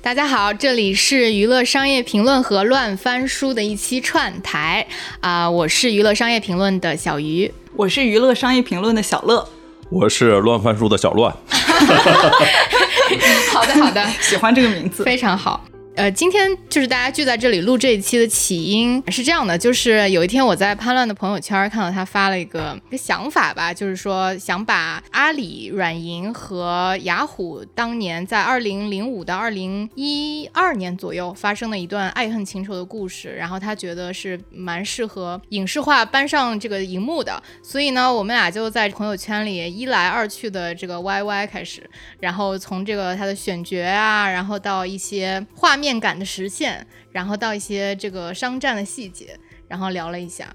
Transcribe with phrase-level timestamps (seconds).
[0.00, 4.86] 大家好，这里是娱乐商业评论和乱翻书的一期串台
[5.20, 7.50] 啊、我是娱乐商业评论的小鱼。
[7.74, 9.48] 我是娱乐商业评论的小乐，
[9.88, 11.34] 我是乱翻书的小乱，
[13.52, 15.02] 好的，好的，喜欢这个名字。
[15.02, 15.64] 非常好。
[15.94, 41.88] 呃，今天就是大家聚在这里录这一期的起因是这样的，就是有一天我在潘乱的朋友圈看到他发了一个一个想法吧，就是说想把阿里、软银和雅虎当年在二零零五到二零一二年左右发生的一段爱恨情仇的故事，然后他觉得是蛮适合影视化搬上这个荧幕的，所以呢，我们俩就在朋友圈里一来二去的这个 YY 开始，
[42.18, 49.36] 然后从这个他的选角啊，然后到一些画面面感的实现，然后到一些这个商战的细节，
[49.66, 50.54] 然后聊了一下。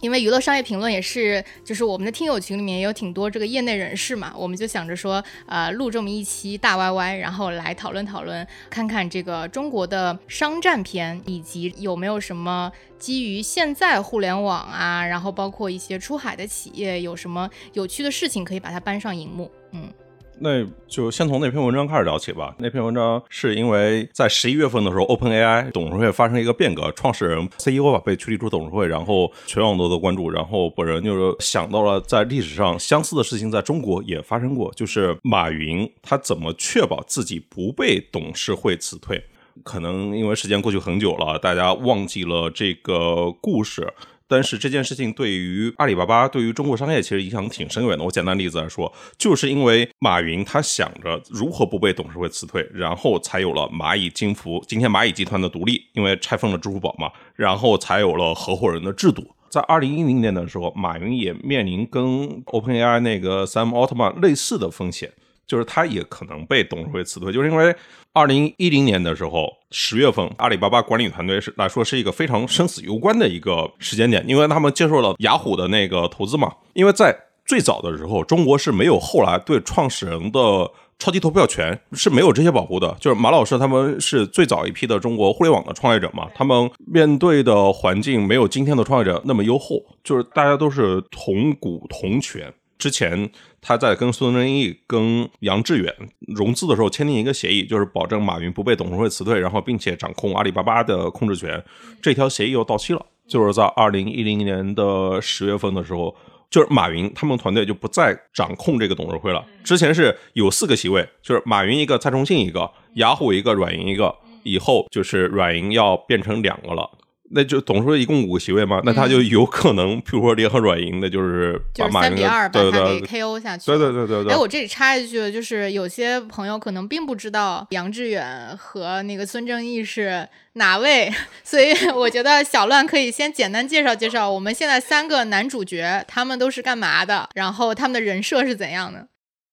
[0.00, 19.50] 因为娱乐商业评论也是，就是我们的听友群里面也有挺多这个业内人士嘛，我们就想着说，呃，录这么一期大 YY，然后来讨论讨论，看看这个中国的商战片，以及有没有什么基于现在互联网啊，然后包括一些出海的企业有什么有趣的事情可以把它搬上荧幕。
[19.72, 19.92] 嗯，
[20.40, 22.54] 那就先从那篇文章开始聊起吧。
[22.58, 30.30] 那篇文章是因为在十一月份的时候，OpenAI 董事会发生一个变革，创始人 CEO 吧被驱离出董事会，然后全网都在关注。
[30.30, 39.22] 然后本人就是想到了，在历史上相似的事情在中国也发生过，就是马云他怎么确保自己不被董事会辞退。
[39.64, 43.92] 可能因为时间过去很久了，大家忘记了这个故事。
[44.28, 48.04] 但是这件事情对于阿里巴巴、对于中国商业其实影响挺深远的。
[48.04, 59.26] 我简单例子来说，就是因为马云他想着如何不被董事会辞退，然后才有了蚂蚁金服，今天蚂蚁集团的独立，因为拆分了支付宝嘛，然后才有了合伙人的制度。
[59.48, 62.04] 在二零一零年的时候，马云也面临跟
[62.44, 65.10] OpenAI 那个 Sam Altman 类似的风险。
[65.48, 67.74] 就是他也可能被董事会辞退，就是因为
[68.12, 76.52] 二零一零年的时候十月份，阿里巴巴管理团队是来说是一个非常生死攸关的一个时间点，因为他们接受了雅虎的那个投资嘛。
[76.74, 77.16] 因为在
[77.46, 82.94] 最早的时候，中国是没有后来对创始人的超级投票权是没有这些保护的。
[83.00, 92.52] 就是马老师他们是最早一批的中国互联网的创业者嘛，他们面对的环境没有今天的创业者那么优厚，就是大家都是同股同权。
[92.78, 93.30] 之前
[93.60, 95.92] 他在跟孙正义、跟杨致远
[96.34, 101.62] 融资的时候签订一个协议，就是保证马云不被董事会辞退，然后并且掌控阿里巴巴的控制权。
[102.00, 106.14] 这条协议又到期了，就是在二零一零年的十月份的时候，
[106.48, 109.44] 就是马云他们团队就不再掌控这个董事会了。
[109.64, 114.14] 之前是有四个席位，就是马云一个，蔡崇信一个，雅虎一个，软银一个。
[114.44, 116.88] 以后就是软银要变成两个了。
[117.30, 121.60] 那就总说一共五个席位嘛，那他就有可能，譬如说联合软银，的就是
[121.92, 123.66] 三比二把对它给对 KO 下去。
[123.66, 124.32] 对对对对对。
[124.32, 131.12] 哎，我这里插一句，就是有些朋友可能并不知道杨致远和那个孙正义是哪位，
[131.44, 139.06] 所以我觉得小乱可以先简单介绍介绍我们现在三个男主角，他们都是干嘛的，然后他们的人设是怎样的。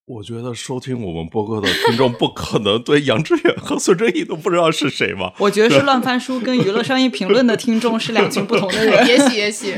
[0.07, 5.33] 我觉得收听我们播客的听众不可能对杨致远和孙正义都不知道是谁吧？
[5.39, 9.05] 我觉得是乱翻书跟娱乐商业评论的听众是两群不同的人。
[9.09, 9.73] 也许也许，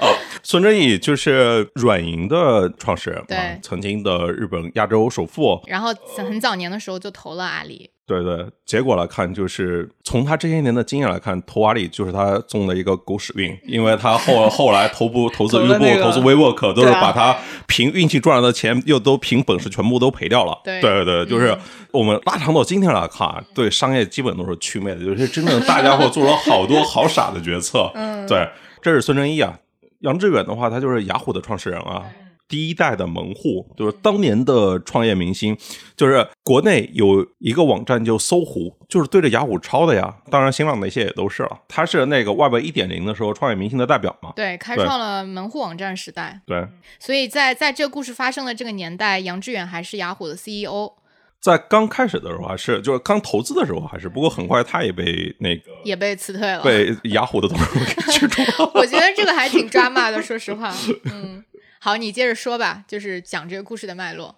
[0.00, 5.60] 哦，孙正义就是软银的创始人对，曾经的日本亚洲首富。
[5.66, 17.36] 然后很早年的时候就投了阿里，对对，结果来看，就是从他这些年的经验来看，投阿里就是他中的一个狗屎运，因为他后 后来投不投资优步、投资 WeWork，都是把他
[17.68, 20.60] 凭运气赚来的钱，又都凭本事全部都赔掉了。
[20.64, 21.56] 对对对，就是
[21.92, 27.88] 我们拉长到今天来看啊，对商业基本都是祛魅的，有些真正大家伙做了好多 好傻的决策。
[27.94, 28.48] 嗯，对，
[28.82, 29.56] 这是孙正义啊。
[30.00, 32.02] 杨致远的话，他就是雅虎的创始人啊，
[32.50, 35.56] 第一代的门户，就是当年的创业明星。
[35.96, 40.16] 就是国内有一个网站叫搜狐，就是对着雅虎抄的呀。
[40.30, 41.60] 当然，新浪那些也都是了。
[41.68, 44.32] 他是那个 Web 一点零的时候创业明星的代表嘛。
[44.34, 46.40] 对，开创了门户网站时代。
[46.46, 46.66] 对，
[46.98, 50.92] 所以在在这个故事发生的这个年代，杨致远还是雅虎的 E CEO，
[51.40, 56.62] 在刚开始的时候还是，就是刚投资的时候还是，不过很快他也被那个也被辞退了。
[56.62, 58.70] 被雅虎的董事会给驱逐了。
[58.74, 60.74] 我觉得这个还挺抓马的，说实话。
[61.04, 61.42] 嗯，
[61.82, 64.36] 好，你接着说吧，就是讲这个故事的脉络。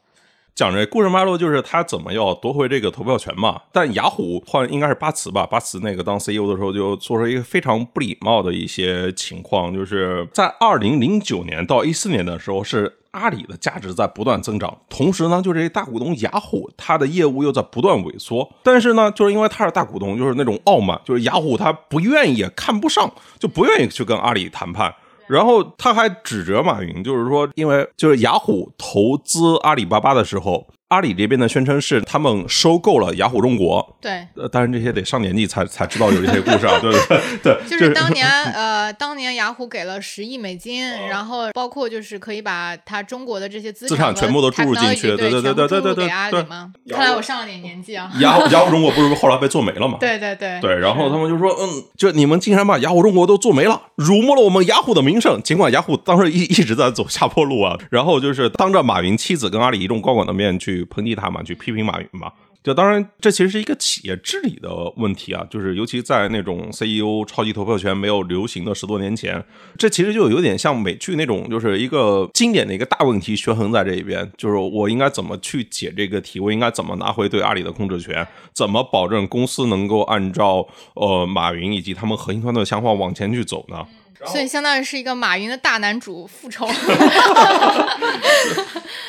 [0.54, 3.62] 讲这故事脉络，就是他怎么要夺回这个投票权嘛。
[3.72, 18.48] 但雅虎换应该是巴茨吧，巴茨那个当 CEO 的时候就做出一个非常不礼貌的一些情况，就是在二零零九年到一四年的时候，是阿里的价值在不断增长，同时呢，就这些大股东雅虎它的业务又在不断萎缩。
[18.62, 24.94] 但是呢，就是因为他是大股东，就是那种傲慢，就是雅虎他不愿意看不上，就不愿意去跟阿里谈判。
[25.32, 46.70] 然后他还指责马云，就是说，因为就是雅虎投资阿里巴巴的时候，阿里这边的宣称是他们收购了雅虎中国，对，呃，当然这些得上年纪才才知道有这些故事啊，对 对对对，就是当年呃，当年雅虎给了十亿美金，然后包括就是可以把它中国的这些资资产全部都注入进去，对对对对对对对，给阿里吗？
[46.90, 48.12] 看来我上了点年纪啊。
[48.20, 49.96] 雅虎雅虎中国不是后来被做没了吗？
[50.00, 55.40] 对对对对，然后他们就说，嗯，就你们竟然把雅虎中国都做没了，辱没了我们雅虎的名声。
[55.42, 62.32] 尽管雅虎当时一一直在走下坡路啊，然后就是当着马云妻子跟阿里一众高管的面去抨击他嘛，去批评马云嘛。
[62.62, 69.44] 就当然，这其实是一个企业治理的问题啊，就是尤其在那种 CEO 超级投票权没有流行的十多年前，
[69.76, 78.25] 这其实就有点像美剧那种，就是一个经典的一个大问题悬衡在这一边，就是我应该怎么去解这个题，我应该怎么拿回对阿里的控制权，
[78.55, 80.64] 怎么保证公司能够按照
[80.94, 83.84] 呃马云以及他们核心团队的想法往前去走呢？
[84.25, 86.64] 所以相当于是一个马云的大男主复仇。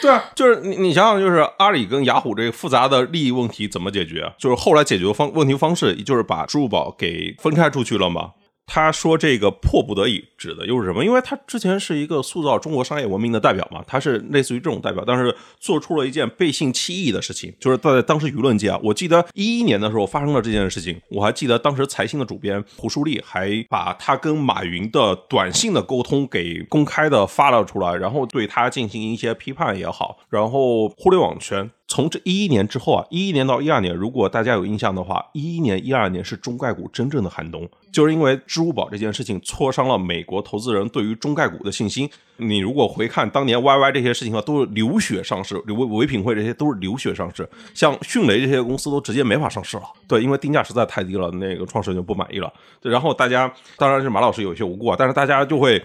[0.04, 4.34] 对啊，就是你你想想，就是阿里跟雅虎这个复杂的利益问题怎么解决？
[4.38, 8.32] 就是后来解决方问题方式，就是把支付宝给分开出去了嘛。
[8.66, 11.04] 他说这个迫不得已指的又是什么？
[11.04, 31.70] 因为他之前是一个塑造中国商业文明的代表嘛，他是类似于这种代表，但是做出了一件背信弃义的事情，就是在当时舆论界啊，我记得一一年的时候发生了这件事情，我还记得当时财新的主编胡舒立还把他跟马云的短信的沟通给公开的发了出来，然后对他进行一些批判也好，然后互联网圈。
[31.86, 42.10] 从这一一年之后啊，一一年到一二年，如果大家有印象的话，一一年、一二年是中概股真正的寒冬，就是因为支付宝这件事情挫伤了美国投资人对于中概股的信心。
[42.38, 49.84] 你如果回看当年 YY 这些事情啊，都是流血上市，唯唯品会这些都是流血上市，像迅雷这些公司都直接没法上市了。
[50.08, 52.52] 对，因为定价实在太低了，那个创始人就不满意了。
[52.82, 55.80] 然后大家当然是马老师有些无辜啊，但是大家就会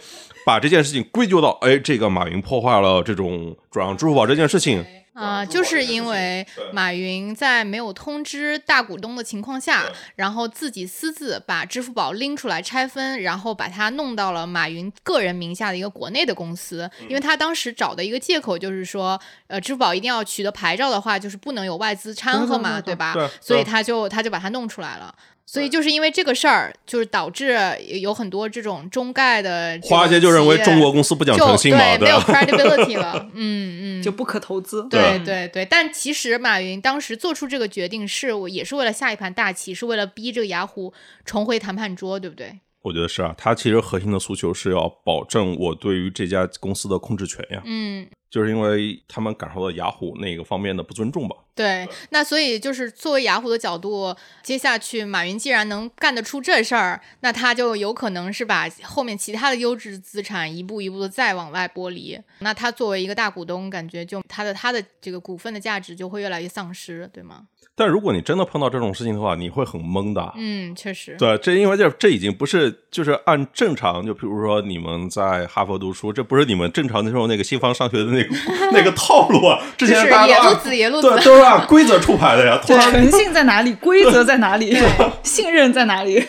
[0.46, 4.82] 把这件事情归咎到，哎，这个马云破坏了这种转让支付宝这件事情。
[5.18, 16.88] 啊，就是因为马云在没有通知大股东的情况下，然后自己私自把支付宝拎出来拆分，然后把它弄到了马云个人名下的一个国内的公司。
[17.08, 23.14] 因为他当时找的一个借口就是说，呃，支付宝一定要取得牌照的话，就是不能有外资掺和嘛，对吧？
[23.40, 25.14] 所以他就他就把它弄出来了。
[25.50, 27.56] 所以就是因为这个事儿，就是导致
[28.02, 34.86] 有很多这种中概的华尔街就认为中国公司不讲诚信嘛，对，没有 credibility 了，嗯嗯，就不可投资。
[34.90, 40.92] 对对对，但其实马云当时做出这个决定是，也是为了下一盘大棋，是为了逼这个雅虎
[41.24, 42.60] 重回谈判桌，对不对？
[42.82, 47.62] 我觉得是啊，他其实核心的诉求是要保证我对于这家公司的控制权呀。
[47.64, 48.06] 嗯。
[48.30, 51.34] 就是因为他们感受到雅虎那个方面的不尊重吧？
[51.58, 54.14] 对，那所以就是作为雅虎的角度，
[54.44, 62.16] 接下去马云既然能干得出这事儿，那他就有可能是把后面其他的优质资产一步一步的再往外剥离。
[62.38, 67.42] 那他作为一个大股东，感觉就他的他的这个股份的价值就会越来越丧失，对吗？
[67.74, 70.32] 但如果你真的碰到这种事情的话，你会很懵的。
[70.36, 71.14] 嗯，确实。
[71.16, 78.34] 对，这因为这这已经不是就是按正常，就比如说你们在哈佛读书，这不是你们正常的时候那个西方上学的那个
[78.74, 79.62] 那个套路啊。
[79.76, 82.60] 之前大家都野路子，对，都是按规则出牌的呀。
[82.64, 83.72] 诚信 在哪里？
[83.80, 84.76] 规则在哪里？
[85.22, 86.22] 信任在哪里？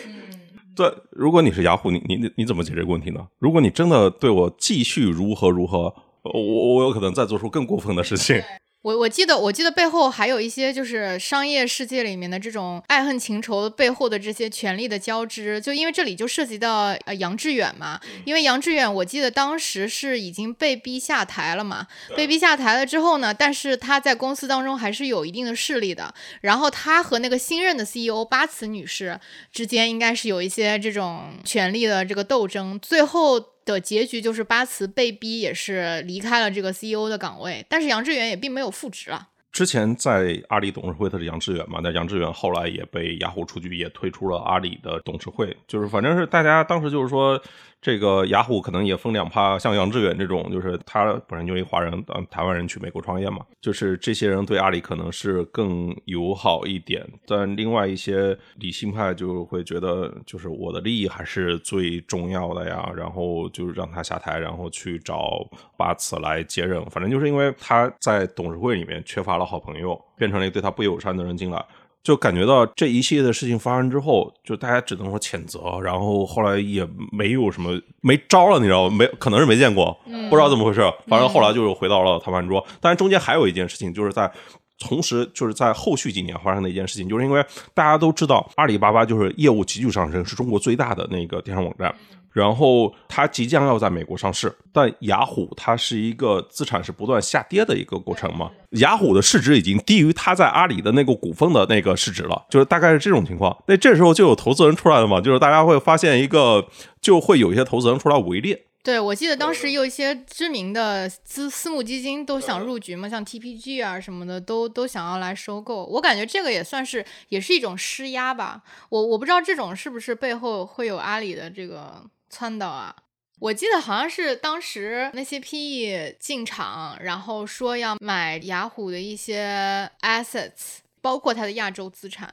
[0.76, 3.20] 对，如果你是雅虎，你你你怎么解决这个问题呢？
[3.38, 8.40] 如果你真的对我继续如何如何，我我有可能再做出更过分的事情。
[8.82, 29.20] 我我记得我记得背后还有一些就是商业世界里面的这种爱恨情仇背后的这些权力的交织，就因为这里就涉及到呃杨致远嘛，因为杨致远我记得当时是已经被逼下台了嘛，被逼下台了之后呢，但是他在公司当中还是有一定的势力的，然后他和那个新任的 CEO 巴茨女士
[29.52, 33.49] 之间应该是有一些这种权力的这个斗争，最后。
[33.64, 39.28] 的结局就是巴茨被逼也是离开了这个 CEO 的岗位，但是杨致远也并没有复职啊。
[39.52, 47.40] 之前在阿里董事会他是杨致远嘛，那杨致远后来也被雅虎出局，也退出了阿里的董事会，就是反正是大家当时就是说。
[47.80, 57.06] 这个雅虎可能也分两派，像杨致远这种，就是他本身就是一华人，嗯，台湾人去美国创业嘛，就是这些人对阿里可能是更友好一点。
[57.26, 66.84] 但另外一些理性派就会觉得，就是我的利益还是最重要的呀，然后就让他下台，然后去找巴茨来接任。
[66.90, 71.64] 反正就是因为他在董事会里面缺乏了好朋友，变成了一个对他不友善的人进来。
[72.02, 78.96] 就感觉到这一系列的事情发生之后，就大家只能说谴责，然后后来也没有什么没招了，你知道吗？
[78.96, 79.96] 没可能是没见过，
[80.30, 80.80] 不知道怎么回事。
[81.06, 82.66] 反正后来就是回到了谈判桌。
[82.80, 84.30] 但是中间还有一件事情，就是在
[84.78, 91.94] 同时就是在后续几年发生的一件事情，就是因为大家都知道阿里巴巴就是业务急剧上升，是中国最大的那个电商网站。
[92.32, 98.50] 然后它即将要在美国上市，但雅虎它是一个资产是不断下跌的一个过程嘛。
[98.72, 103.56] 雅虎的市值已经低于它在阿里的那个股份的那个市值了，就是大概是这种情况。
[103.66, 106.68] 那这时候就有投资人出来了嘛，就是大家会发现一个，
[107.00, 108.66] 就会有一些投资人出来围猎。
[108.82, 115.84] 对，我记得当时有一些知名的私私募基金都想入局嘛，像 TPG 啊什么的，都都想要来收购。
[115.84, 118.62] 我感觉这个也算是也是一种施压吧。
[118.88, 122.94] 我我不知道这种是不是背后会有阿里的这个撺导啊。
[123.40, 132.32] 我记得好像是当时那些 PE 进场，然后说要买雅虎的一些 assets，包括它的亚洲资产。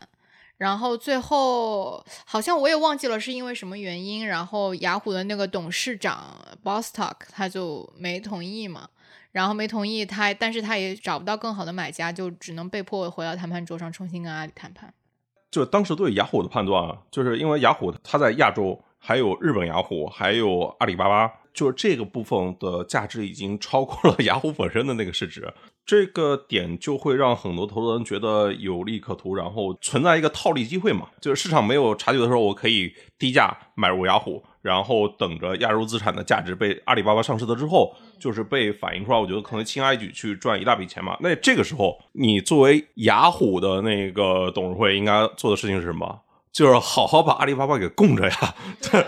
[0.58, 8.90] 然后最后好像我也忘记了是因为什么原因，然后雅虎的那个董事长 Bostock 他就没同意嘛，
[9.32, 14.92] 然后没同意他，但是他也找不到更好的买家，就只能被迫回到谈判桌上重新跟阿里谈判。
[15.52, 21.32] 就当时对雅虎的判断啊，就是因为雅虎它在亚洲，还有日本雅虎，还有阿里巴巴。
[21.54, 25.52] 就是这个部分的价值已经超过了 雅虎本身的那个市值，
[25.84, 31.08] 这个点就会让很多投资人觉得有利可图，然后存在一个套利机会嘛。
[31.20, 39.18] 就是市场没有察觉的时候，我可以低价买入雅虎，然后等着亚洲资产的价值被阿里巴巴上市了之后，就是被反映出来。
[39.18, 41.18] 我觉得可能轻而易举去赚一大笔钱嘛。
[41.22, 46.22] 那这个时候，你作为雅虎的那个董事会应该做的事情是什么？
[46.58, 49.06] 就是好好把阿里巴巴给供着呀， 对，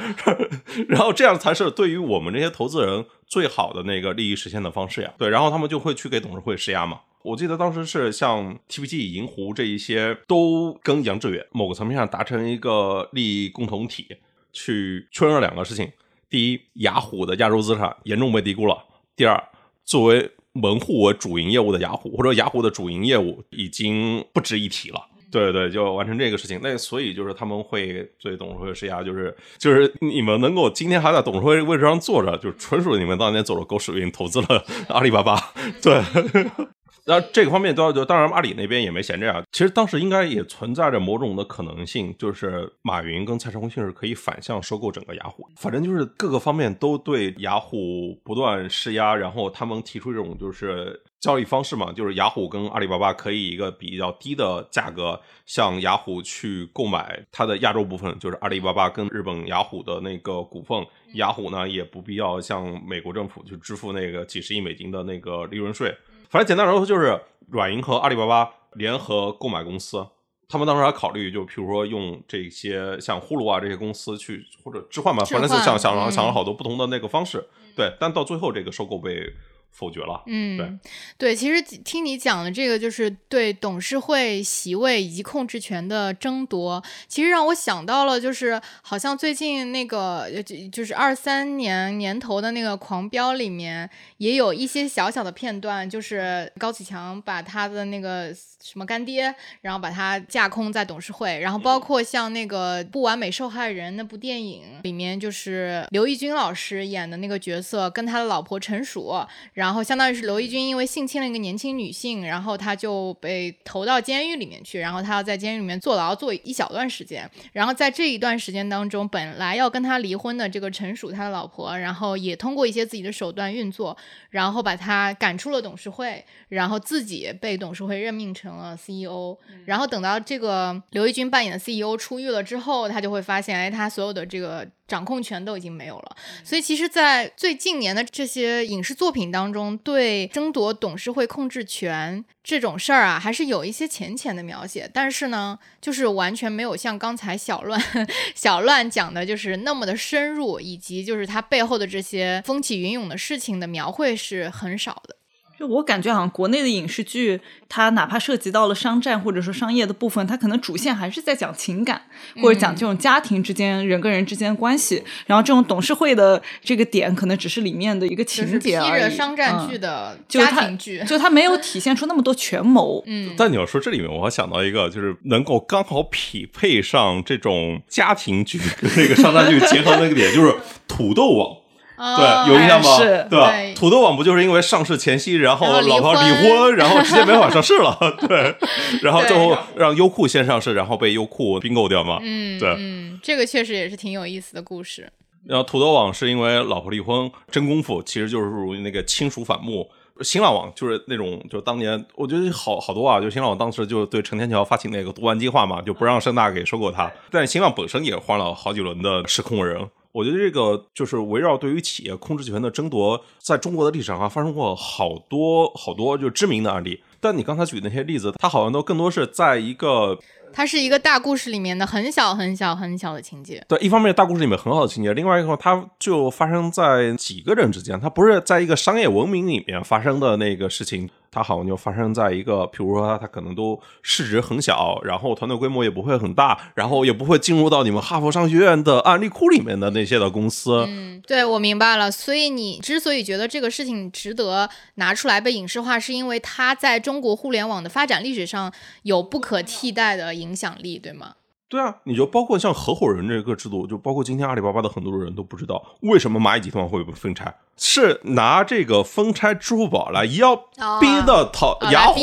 [0.88, 5.12] 然后这样才是对于我们这些投资人最好的那个利益实现的方式呀。
[5.18, 7.00] 对，然后他们就会去给董事会施压嘛。
[7.24, 14.06] 我记得当时是像 TPG、银湖这一些都跟杨致远某个层面上达成一个利益共同体，
[14.54, 15.92] 去确认了两个事情：
[16.30, 18.76] 第一，雅虎的亚洲资产严重被低估了；
[19.16, 19.44] 第二，
[19.84, 25.08] 作为门户为主营业务的雅虎，或者雅虎的主营业务已经不值一提了。
[25.32, 26.60] 对对，就完成这个事情。
[26.64, 35.36] 那所以就是他们会对董事会施压，就是就是你们能够今天还在董事会位置上坐着，就纯属你们当年走了狗屎运，投资了阿里巴巴。
[35.82, 36.04] 对。
[37.10, 39.44] 那这个方面都要就，当然阿里那边也没闲着啊。
[39.52, 45.50] 其实当时应该也存在着某种的可能性，就是马云跟蔡崇信是可以反向收购整个雅虎。
[45.56, 60.86] 反正就是各个方面都对雅虎不断施压，然后他们提出这种就是交易方式嘛，就是雅虎跟阿里巴巴可以一个比较低的价格向雅虎去购买它的亚洲部分，就是阿里巴巴跟日本雅虎的那个股份。
[61.16, 65.92] 雅虎呢也不必要向美国政府去支付那个几十亿美金的那个利润税。
[66.30, 67.20] 反正简单来说，就是
[67.50, 70.08] 软银和阿里巴巴联合购买公司。
[70.48, 77.48] 他们当时还考虑，就譬如说用这些像呼噜啊这些公司去或者置换吧，反正是想想了想了好多不同的那个方式。
[77.76, 79.34] 对，但到最后这个收购被。
[79.72, 80.22] 否决了。
[80.28, 80.80] 嗯，对
[81.18, 109.16] 对，其实听你讲的这个，就是对董事会席位以及控制权的争夺，其实让我想到了，就是好像最近那个就就是二三年年头的那个《狂飙》里面，也有一些小小的片段，就是高启强把他的那个什么干爹，然后把他架空在董事会，然后包括像那个《不完美受害人》那部电影里面，就是刘奕君老师演的那个角色，跟他的老婆陈数。
[109.60, 117.30] 然后相当于是刘奕君因为性侵了一个年轻女性，然后他就被投到监狱里面去，然后他要在监狱里面坐牢坐一小段时间。
[117.52, 123.98] 然后在这一段时间当中，本来要跟他离婚的这个陈曙他的老婆，然后也通过一些自己的手段运作，
[124.30, 129.38] 然后把他赶出了董事会，然后自己被董事会任命成了 CEO。
[129.66, 134.66] 然后等到这个刘奕君扮演的 CEO 出狱了之后，他就会发现，哎，他所有的这个。
[134.90, 147.82] 掌控权都已经没有了，所以其实，在最近年的这些影视作品当中，中对争夺董事会控制权这种事儿啊，还是有一些浅浅的描写，但是呢，就是完全没有像刚才小乱
[148.36, 155.16] 小乱讲的，就是那么的深入，以及就是它背后的这些风起云涌的事情的描绘是很少的。
[155.60, 157.38] 就我感觉，好像国内的影视剧，
[157.68, 162.02] 它哪怕涉及到了商战或者说商业的部分，它可能主线还是在讲情感，
[162.42, 165.04] 或者讲这种家庭之间人跟人之间的关系。
[165.26, 169.14] 然后这种董事会的这个点，可能只是里面的一个情节而已。
[169.14, 173.04] 商战剧的家庭剧，就它没有体现出那么多权谋。
[173.06, 173.34] 嗯。
[173.36, 180.56] 但你要说这里面，我还想到一个，就是能够刚好匹配上这种家庭剧跟那个商战剧结合那个点，就是
[180.88, 181.59] 土豆网。
[182.00, 182.98] 对，有印象吗？
[183.30, 183.52] 对吧？
[183.76, 187.98] 土豆网不就是因为上市前夕，然后老婆离婚，然后直接没法上市了？
[188.28, 188.56] 对，
[189.02, 192.20] 然后最后让优酷先上市，然后被优酷并购掉嘛？
[192.22, 195.12] 嗯，对，嗯，这个确实也是挺有意思的故事。
[195.46, 199.90] 然后土豆网是因为老婆离婚，真功夫其实就是属于那个亲属反目。
[200.22, 207.10] 新浪网就是那种，就当年我觉得好好多啊，就新浪网当时就对陈天桥发起那个毒丸计划嘛，就不让盛大给收购它。
[207.32, 209.90] 但新浪本身也换了好几轮的实控人。
[210.12, 217.02] 我觉得这个就是围绕对于企业控制权的争夺，在中国的历史上发生过好多好多就知名的案例。
[217.20, 220.18] 但你刚才举的那些例子，它好像都更多是在一个
[220.52, 223.64] 它是一个大故事里面的很小很小很小的情节。
[223.68, 240.86] 对，一方面大故事里面很好的情节，另外一个它就发生在几个人之间，它不是在一个商业文明里面发生的那个事情，它好像就发生在一个，比如说它它可能都市值很小，然后团队规模也不会很大，然后也不会进入到你们哈佛商学院的案例库里面的那些的公司。
[240.88, 242.12] 嗯，对，我明白了。
[242.12, 251.34] 所以你之所以觉得这个事情值得拿出来被影视化，是因为它在中国互联网的发展历史上有不可替代的影响力，对吗？
[251.70, 262.20] 对啊，你就包括像合伙人这个制度，就包括今天阿里巴巴的很多人都不知道为什么蚂蚁集团会被分拆，是拿这个分拆支付宝来要逼的讨哦雅虎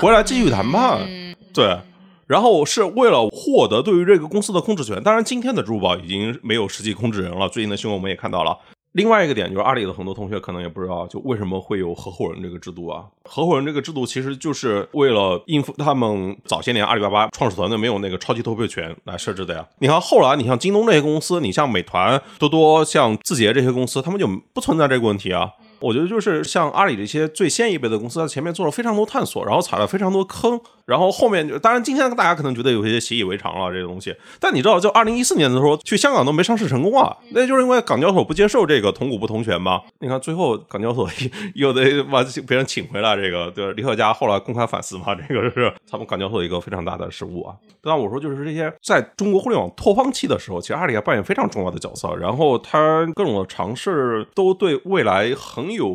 [0.00, 1.78] 回来继续谈判，嗯，对。
[2.26, 7.46] 然后是为了获得对于这个公司的控制权，当然今天的支付宝已经没有实际控制人了。
[7.50, 8.58] 最近的新闻我们也看到了。
[8.94, 13.04] 另外一个点就是阿里的很多同学可能也不知道，就为什么会有合伙人这个制度啊？
[13.24, 19.66] 合伙人这个制度其实就是为了应付他们早些年阿里巴巴创始团队没有那个超级投票权来设置的呀。
[19.80, 25.50] 你看后来，你像京东这些公司，你像美团、多多、像字节这些公司，他们就不存在这个问题啊。
[25.80, 39.80] 我觉得就是像阿里这些最先一辈的公司，在前面做了非常多探索，然后踩了非常多坑，然后后面就当然今天大家可能觉得有些习以为常了这个东西，但你知道，就二零一四年的时候去香港都没上市成功啊，那就是因为港交所不接受这个同股不同权嘛。
[40.00, 41.08] 你看最后港交所
[41.54, 47.54] 又得把别人请回来，这个对李克强后来公开反思嘛，这个是他们港交所一个非常大的失误啊。
[47.82, 55.88] 但我说就是这些在中国互联网拓荒期的时候，其实阿里还扮演非常重要的角色，然后它各种的尝试都对未来很有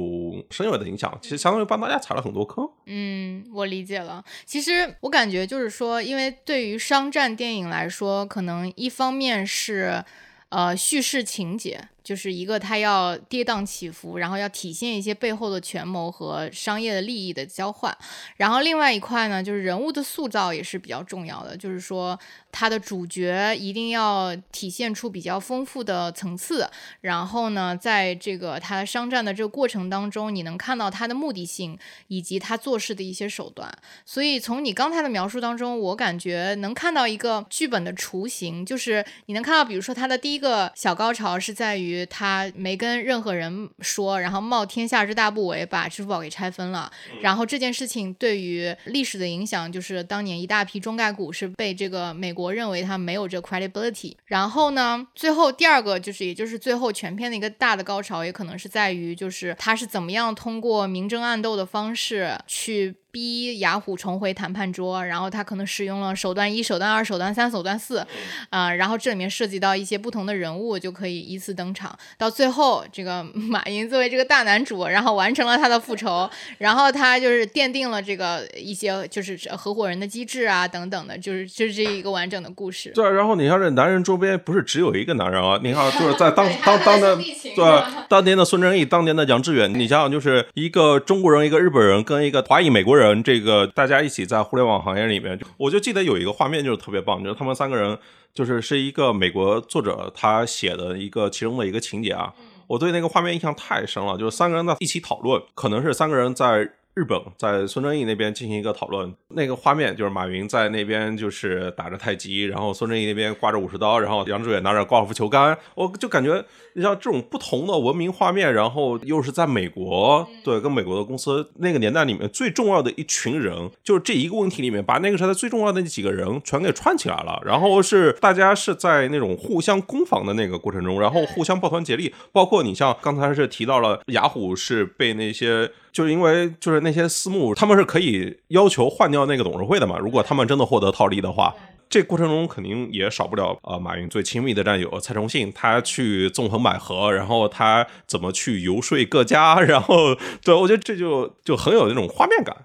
[0.51, 2.67] 深远的影响，其实相当于帮大家踩了很多坑。
[2.85, 4.23] 嗯，我理解了。
[4.45, 10.03] 其实我感觉就是说，因为对于商战电影来说，可能一方面是
[10.49, 17.95] 呃叙事情节，就是一个它要跌宕起伏，然后要体现一些背后的权谋和商业的利益的交换。
[18.37, 22.19] 然后另外一块呢，就是人物的塑造也是比较重要的，就是说
[22.51, 26.67] 它的主角一定要体现出比较丰富的层次，
[27.01, 33.71] 然后呢，在这个他商战的这个过程当中，你能看到他的目的性以及他做事的一些手段。
[34.03, 46.91] 所以从你刚才的描述当中，我感觉能看到一个剧本的雏形，就是你能看到，比如说他的第一个小高潮是在于他没跟任何人说，然后冒天下之大不韪把支付宝给拆分了。
[47.21, 54.15] 然后这件事情对于历史的影响，就是当年一大批中概股是被这个美国认为它没有这 credibility。
[54.25, 62.95] 然后呢，最后第二个就是，也就是最后全片的一个大的高潮，也可能是在于就是他是怎么样通过明争暗斗的方式去。
[63.11, 68.05] 逼雅虎重回谈判桌，然后他可能使用了手段一、手段二、手段三、手段四，
[68.49, 71.97] 啊、然后这里面涉及到一些不同的人物，就可以依次登场。
[72.17, 82.91] 到最后，这个马云作为这个大男主，然后完成了他的复仇， 然后他就是奠定了这个一些就是合伙人的机制啊等等的，就是就是这一个完整的故事。
[82.93, 87.15] 对，然后你看这男人周边不是只有一个男人啊，你看就是在当 当当的
[87.55, 97.97] 对当年的孙正义，当年的杨致远，你想想就是一个中国人，一个日本人跟一个华裔美国人，这个大家一起在互联网行业里面，我就记得有一个画面就是特别棒，就是他们三个人
[98.33, 102.33] 就是是一个美国作者他写的一个其中的一个情节啊，
[102.67, 106.71] 我对那个画面印象太深了，就是三个人在一起讨论，可能是三个人在。
[106.95, 135.71] 日本在孙正义那边进行一个讨论，那个画面就是马云在那边就是打着太极，然后孙正义那边挂着武士刀，然后杨致远拿着高尔夫球杆，我就感觉你像这种不同的文明画面，然后又是在美国，对，跟美国的公司那个年代里面最重要的一群人，就是这一个问题里面把那个时代最重要的那几个人全给串起来了，然后是大家是在那种互相攻防的那个过程中，然后互相抱团结力，包括你像刚才是提到了雅虎是被那些。
[135.91, 139.97] 就是因为就是那些私募，他们是可以要求换掉那个董事会的嘛。
[139.97, 141.53] 如果他们真的获得套利的话，
[141.89, 152.55] 这过程中肯定也少不了呃马云最亲密的战友蔡崇信，他去纵横捭阖，然后他怎么去游说各家， 然后对我觉得这就就很有那种画面感。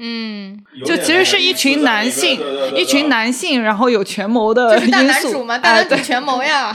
[0.00, 0.56] 嗯，
[0.86, 2.40] 就其实是一群男性，
[2.74, 6.72] 一群男性，然后有权谋的就是大男主嘛，大哎男主对权谋呀。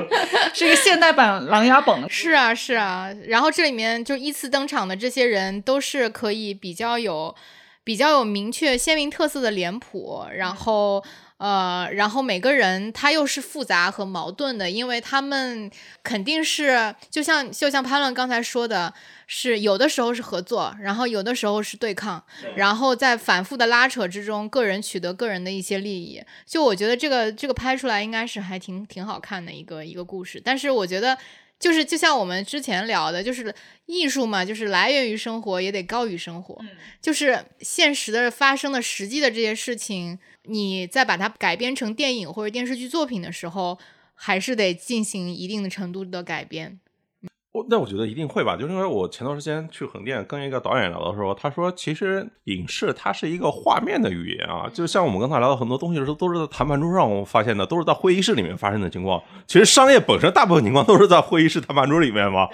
[0.52, 2.02] 是一个现代版《琅琊榜》。
[2.08, 7.34] 是啊，是啊，然后这里面就依次登场的这些人，都是可以比较有、
[7.82, 11.02] 比较有明确鲜明特色的脸谱，然后
[11.38, 15.70] 呃，然后每个人他又是复杂和矛盾的，因为他们
[16.02, 18.94] 肯定是就像就像潘乱刚才说的，
[19.26, 26.22] 是有的时候是合作，然后有的时候是对抗，然后在反复的拉扯之中，个人取得个人的一些利益。
[26.46, 31.18] 就我觉得这个这个拍出来应该是还挺挺好看的一个一个故事，但是我觉得。
[31.58, 33.54] 就是就像我们之前聊的，就是
[33.86, 36.58] 艺术嘛，就是来源于生活，也得高于生活。
[37.00, 43.78] 就是现实的发生的实际的这些事情，你再把它改编成电影或者电视剧作品的时候，
[44.14, 46.78] 还是得进行一定的程度的改编。
[47.68, 59.22] 那我觉得一定会吧，就是因为我前段时间去横店跟一个导演聊的时候，他说其实影视它是一个画面的语言啊，就像我们刚才聊的很多东西的时候，都是在谈判桌上我发现的，都是在会议室里面发生的情况。
[59.46, 62.48] 其实商业本身大部分情况都是在会议室谈判桌里面嘛，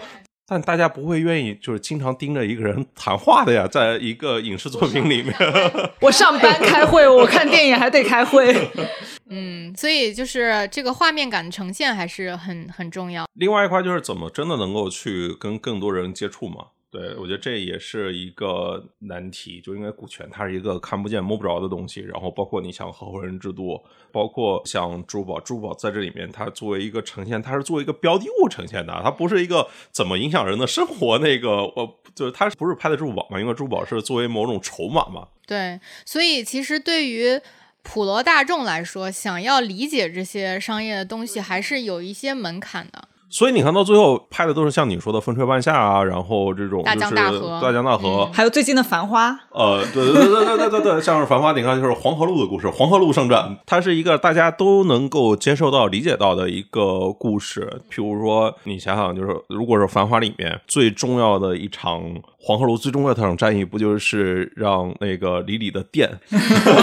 [0.53, 5.35] 但大家不会愿意就是经常盯着一个人谈话的呀，在一个影视作品里面。
[6.01, 8.71] 我上班开会，我看电影还得开会。
[9.31, 13.25] 嗯，所以就是这个画面感的呈现还是很很重要。
[13.33, 16.67] 另外一块就是怎么真的能够去跟更多人接触嘛？
[16.93, 33.41] 对我觉得这也是一个难题，就因为股权它是一个看不见摸不着的东西，然后包括你像合伙人制度，包括像珠宝，珠宝在这里面它作为一个呈现，它是作为一个标的物呈现的，它不是一个怎么影响人的生活那个，我就是它不是拍的珠宝嘛？
[33.41, 35.29] 因为珠宝是作为某种筹码嘛。
[35.47, 37.41] 对，所以其实对于。
[37.85, 43.09] 普罗大众来说，想要理解这些商业的东西，还是有一些门槛的。
[43.33, 49.31] 所以你看到最后拍的都是像你说的《风吹半夏》啊，然后这种大江大河，大江大河，还有最近的《繁花》。
[49.51, 57.81] 呃，对对对对对对对，像是《繁花》，你看就是黄河路的故事，《黄河路上镇》，它是一个大家都能够接受到、理解到的一个故事。
[57.91, 62.03] 譬如说，你想想，就是如果是《繁花》里面最重要的一场。
[62.45, 66.11] 黄鹤楼最重要的那场战役，不就是让那个李李的店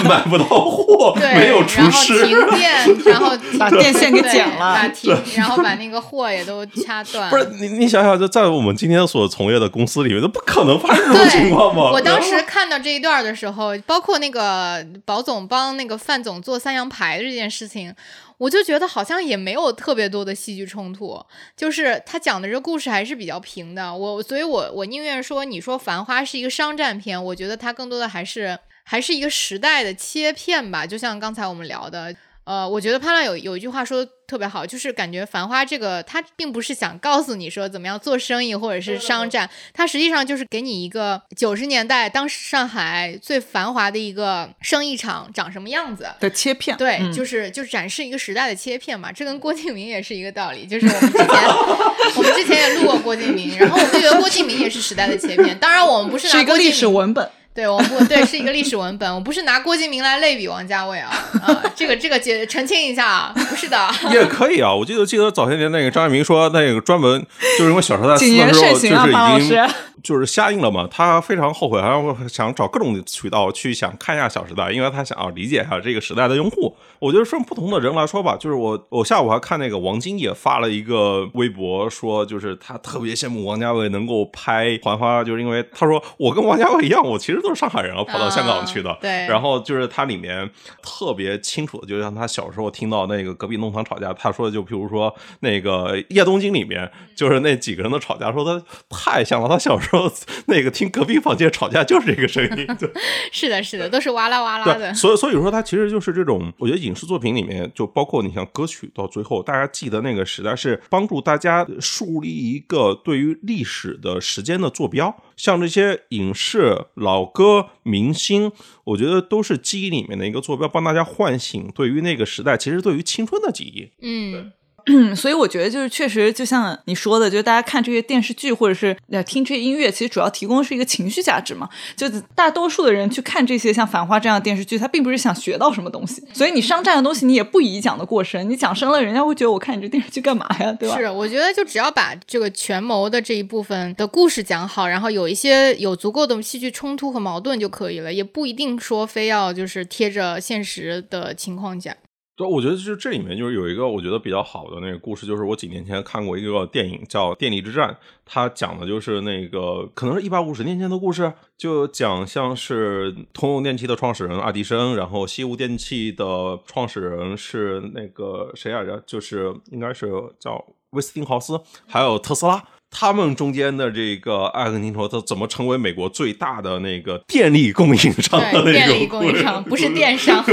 [0.07, 2.71] 买不到货，没有厨师，停 电，
[3.05, 7.29] 然后 把电线给剪了，把停，然后把那个货也都掐断。
[7.29, 11.91] 不是你，你想想，就在我们今天所从业的公司里面，都不可能发生这种情况吗？
[11.91, 17.93] 我当时看到这一段的时候，包括那个保总帮那个范总做三羊牌的这件事情。
[18.39, 21.23] 我就觉得好像也没有特别多的戏剧冲突，
[21.55, 23.93] 就是他讲的这个故事还是比较平的。
[23.95, 30.87] 我所以，我我宁愿说，你说《繁花》是一个商战片，我觉得它更多的还是还是一个时代的切片吧。
[30.87, 32.15] 就像刚才我们聊的。
[32.45, 46.77] 呃，我觉得潘乱有有一句话说特别好，就是感觉《繁花》这个它并不是想告诉你说怎么样做生意或者是商战，它实际上就是给你一个九十年代当时上海最繁华的一个生意场长什么样子的切片。
[46.77, 49.11] 对，就是就是展示一个时代的切片嘛。
[49.11, 51.27] 这跟郭敬明也是一个道理，就是我们之前
[52.15, 55.57] 我们之前也录过郭敬明，然后我们觉得郭敬明也是时代的切片。
[55.57, 57.27] 当然，我们不是拿郭敬明历史文本。
[57.59, 59.13] 对，我不对，是一个历史文本。
[59.13, 61.09] 我不是拿郭敬明来类比王家卫啊
[61.43, 63.77] 啊，这个这个解澄清一下啊，不是的。
[64.13, 67.21] 也可以啊，我记得记得早些年那个张爱民说，那个专门
[67.57, 69.67] 就是因为《小时代》四的时候就是已经。
[70.03, 76.75] 就是下映了嘛，他非常后悔，然后想找各种渠道去想看一下《小时代》，因为他想要理解一下这个时代的用户。
[76.99, 88.97] 我觉得从不同的人来说吧，就是我我下午还看那个王晶也发了一个微博，说就是他特别羡慕王家卫能够拍《还花》，就是因为他说我跟王家卫一样，我其实都是上海人，跑到香港去的。
[89.01, 89.27] 对。
[89.27, 90.49] 然后就是他里面
[90.81, 99.88] 特别清楚的，就像他小时候听到那个隔壁弄堂吵架，他说就譬如说那个《叶东京》里面，就是那几个人的吵架，说他太像了，他小时候。
[99.89, 100.11] 说
[100.45, 102.67] 那个听隔壁房间吵架就是这个声音，
[103.31, 104.93] 是的，是的，都是哇啦哇啦的。
[104.93, 115.15] 所以，所以说它其实就是这种，我觉得影视作品里面就包括你像歌曲，到最后大家记得那个时代，是帮助大家树立一个对于历史的时间的坐标。
[115.35, 118.51] 像这些影视老歌明星，
[118.83, 123.91] 我觉得都是记忆里面的一个坐标，帮大家唤醒对于那个时代，其实对于青春的记忆。
[124.01, 124.51] 嗯。
[125.15, 131.69] 所以我觉得就是确实，就像你说的，就是大家看这些电视剧或者是听这些音乐，其实主要提供的是一个情绪价值嘛。
[131.95, 136.23] 就大多数的人去看这些像《繁花》这样的电视剧，他并不是想学到什么东西。
[136.33, 138.49] 所以你商战的东西，你也不宜讲的过深。
[138.49, 140.71] 你讲深了，人家会觉得我看你这电视剧干嘛呀？
[140.79, 140.97] 对吧？
[140.97, 151.95] 是，我觉得就只要把这个权谋的这一部分的故事讲好，然后有一些有足够的戏剧冲突和矛盾就可以了，也不一定说非要就是贴着现实的情况讲。
[152.39, 157.89] 对，我觉得就是这里面就是有一个我觉得比较好的那个故事，就是我几年前看过一个电影叫《电力之战》，
[158.25, 169.03] 它讲的就是那个可能是一百五十年前的故事，就讲像是通用电气的创始人爱迪生，然后西屋电器的创始人是那个谁来着？
[169.05, 172.63] 就是应该是叫威斯汀豪斯，还有特斯拉。
[172.91, 180.43] 他们中间的这个阿根廷说，他怎么成为美国最大的那个电力供应商的那对，种电力供应商不是电商。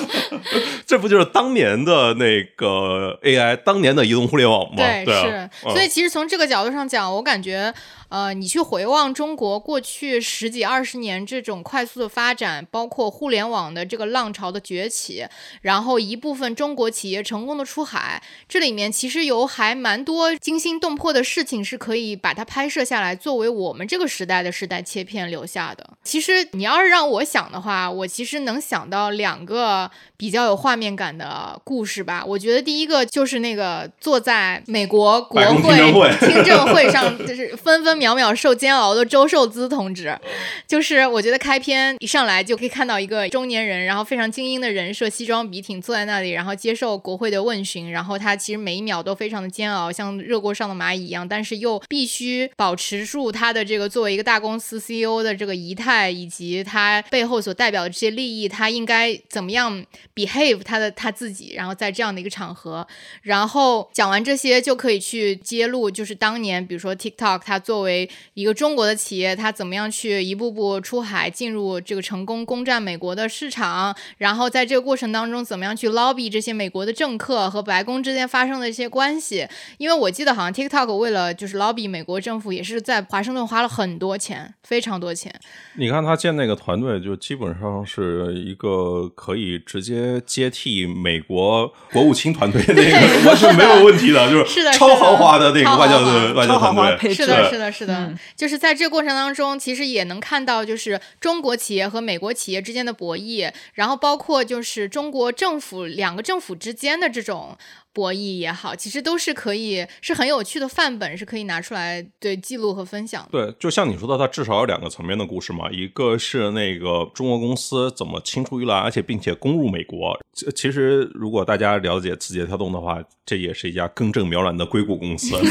[0.86, 4.76] 这不就是当年的那个 AI，当年的移动互联网吗？
[4.76, 7.72] 对，对啊是，嗯所以其实从这个角度上讲，我感觉，
[8.10, 15.24] 呃，你去回望中国过去十几二十年这种快速的发展，包括互联网的这个浪潮的崛起，
[15.62, 25.90] 然后一部分中国企业成功的出海，这里面其实有还蛮多惊心动魄的事情是可以把它拍摄下来，作为我们这个时代的时代切片留下的。
[26.02, 32.24] 其实你要是让我想的话，我其实能想到两个比较有画面感的故事吧。
[32.26, 40.18] 我觉得第一个就是那个坐在美国国会听证会上，就是分分秒秒受煎熬的周受资同志。
[40.66, 59.84] 就是我觉得开篇一上来就可以看到一个中年人，然后非常精英的人设，西装笔挺坐在那里，然后接受国会的问询，然后他其实每一秒都非常的煎熬，像热锅上的蚂蚁一样，但是又必须保持住他的这个作为一个大公司 CEO 的这个仪态，以及他背后所代表的这些利益，他应该怎么样
[60.14, 62.86] behave 他的他自己，然后在这样的一个场合，
[63.22, 67.89] 然后讲完这些就可以去揭露，就是当年比如说 TikTok，他作为
[68.34, 79.46] 一个中国的企业，它怎么样去一步步出海，进入这个成功攻占美国的市场，然后在这个过程当中怎么样去 lobby 这些美国的政客和白宫之间发生的一些关系。
[79.78, 85.32] 因为我记得好像 TikTok 为了就是 lobby 美国政府，也是在华盛顿花了很多钱，非常多钱。
[85.76, 97.12] 你看他建那个团队，就基本上是一个可以直接接替美国国务卿团队那个，完全没有问题的，就是是的超豪华的那个外交的外交团队。
[97.14, 98.18] 是的是的，是的，是的，嗯。
[98.36, 107.56] 就是在这个过程当中，其实也能看到，就是中国企业和美国企业之间的博弈，然后包括就是中国政府两个政府之间的这种
[107.92, 113.28] 博弈也好，其实都是可以是很有趣的范本，是可以拿出来对记录和分享的。
[113.30, 120.18] 对，就像你说的，它至少有两个层面的故事嘛，一个是那个中国公司怎么青出于蓝，而且并且攻入美国。
[120.32, 125.36] 其其实，如果大家了解字节跳动的话，这也是一家根正苗蓝的硅谷公司。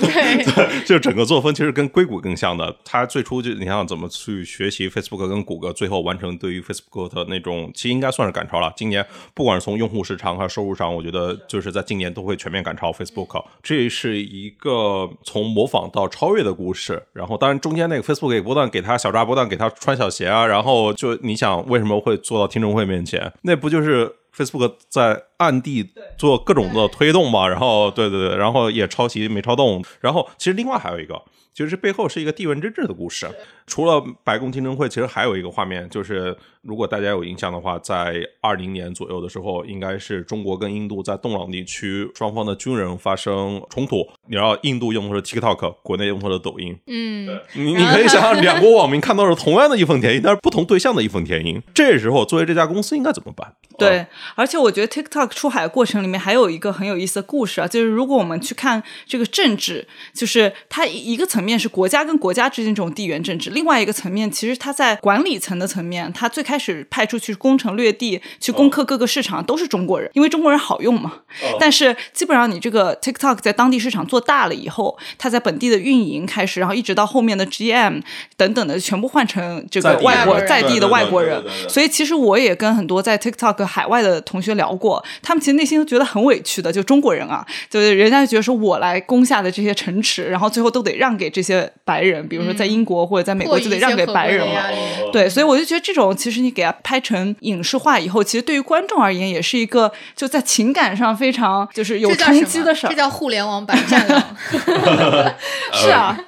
[0.00, 2.76] 对，就整个作风其实跟硅谷更像的。
[2.84, 8.72] 它最初就你想怎么去学习 Facebook 跟谷歌，最后完成对于 Facebook 的那种，其实应该算是赶超了。
[8.76, 13.44] 今年不管是从用户时长还是收入上，我觉得就是在今年都会全面赶超 Facebook。
[13.62, 17.00] 这是一个从模仿到超越的故事。
[17.12, 20.44] 然后当然中间那个 Facebook 也不断给他小抓，不断给他穿小鞋啊。
[20.44, 23.32] 然后就你想为什么会做到听证会面前？
[23.42, 25.88] 那不就是？Facebook 在暗地
[26.18, 31.22] 做各种的推动嘛，然后对对对，然后也抄袭没抄动，然后其实另外还有一个，
[31.54, 33.26] 其实这背后是一个地缘政治的故事。
[33.66, 44.06] 除了白宫听证会，其实还有一个画面，就是如果大家有印象的话，在二零年左右的时候，应该是中国跟印度在洞朗地区双方的军人发生冲突。
[44.28, 46.78] 你知道，印度用的是 TikTok，国内用的是抖音。
[46.86, 51.60] 嗯，你你可以想象，两国网民看到是同样的义愤填膺，但是不同对象的义愤填膺。
[51.74, 53.54] 这时候，作为这家公司应该怎么办？
[53.78, 71.20] 对啊，而且我觉得 TikTok 出海过程里面还有一个很有意思的故事啊，就是如果我们去看这个政治，就是它一个层面是国家跟国家之间这种地缘政治，另外一个层面其实它在管理层的层面，它最开始派出去攻城略地，去攻克各个市场都是中国人，因为中国人好用嘛。
[71.58, 78.02] 但是基本上你这个 TikTok 在当地市场做大了以后，它在本地的运营开始，然后一直到后面的 GM
[78.36, 81.42] 等等的，全部换成这个外国在地的外国人。
[81.66, 94.70] 所以其实我也跟很多在 TikTok 海外的同学聊过，他们其实内心都觉得很委屈的，就中国人啊，就是人家就觉得说我来攻下的这些城池，然后最后都得让给这些白人，比如说在英国或者在美国就得让给白人了。
[95.12, 102.96] 对，所以我就觉得这种其实你给它拍成影视化以后，其实对于观众而言也是一个就在情感上非常就是有冲击的事儿这。
[102.96, 104.22] 叫互联网版战狼。
[105.72, 106.18] 是啊，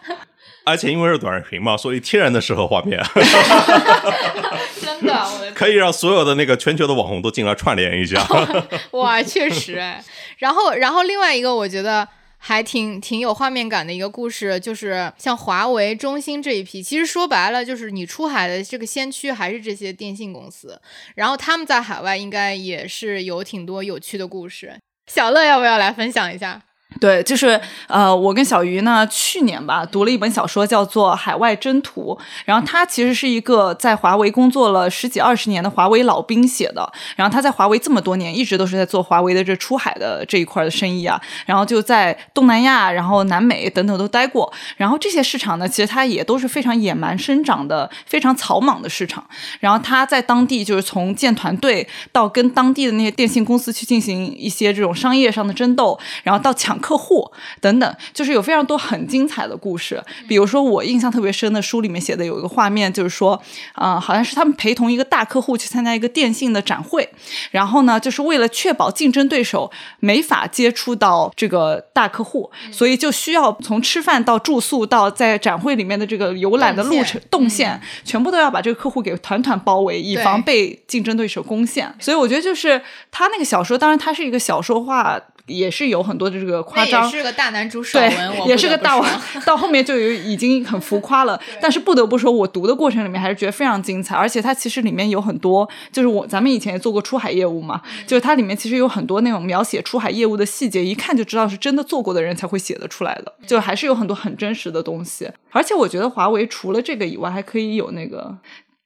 [0.64, 3.02] 而且因为是短视频嘛，所以天然的适合画面，
[4.80, 8.26] 真的，可以让所有的那个全球的网红都进来串联一下。
[8.92, 10.02] 哇，确实哎。
[10.38, 12.06] 然后，然后另外一个我觉得
[12.38, 20.80] 还挺挺有画面感的一个故事，就是像华为、中兴这一批，其实说白了就是你出海的这个先驱还是这些电信公司，
[21.14, 24.78] 然后他们在海外应该也是有挺多有趣的故事。
[25.06, 26.62] 小乐要不要来分享一下？
[27.00, 32.14] 对，就是呃，我跟小鱼呢，去年吧读了一本小说，叫做《海外征途》，
[32.46, 49.24] 然后他其实是一个在华为工作了十几二十年的华为老兵写的，然后他在华为这么多年，一直都是在做华为的这出海的这一块的生意啊，然后就在东南亚、然后南美等等都待过，然后这些市场呢，其实他也都是非常野蛮生长的、非常草莽的市场，
[49.60, 57.28] 然后他在当地就是从建团队到跟当地的那些电信公司去进行一些这种商业上的争斗，然后到抢抢客户
[57.60, 60.00] 等等，就是有非常多很精彩的故事。
[60.28, 63.40] 比如说我印象特别深的书里面写的有一个画面，就是说，
[63.72, 67.08] 啊，好像是他们陪同一个大客户去参加一个电信的展会，
[67.50, 81.92] 然后呢，就是为了确保竞争对手没法接触到这个大客户，所以就需要从吃饭到住宿到在展会里面的这个游览的路程动线，全部都要把这个客户给团团包围，以防被竞争对手攻陷。
[81.98, 85.18] 所以我觉得就是他那个小说，当然它是一个小说化。
[85.48, 91.40] 也是有很多的这个夸张，是个大男主爽文，也是个大王，到后面就有已经很浮夸了。
[91.60, 105.28] 但是不得不说，我读的过程里面还是觉得非常精彩，而且它其实里面有很多，就是我咱们以前也做过出海业务嘛，就是它里面其实有很多那种描写出海业务的细节，一看就知道是真的做过的人才会写得出来的，就还是有很多很真实的东西。
[105.50, 108.36] 而且我觉得华为除了这个以外，还可以有那个。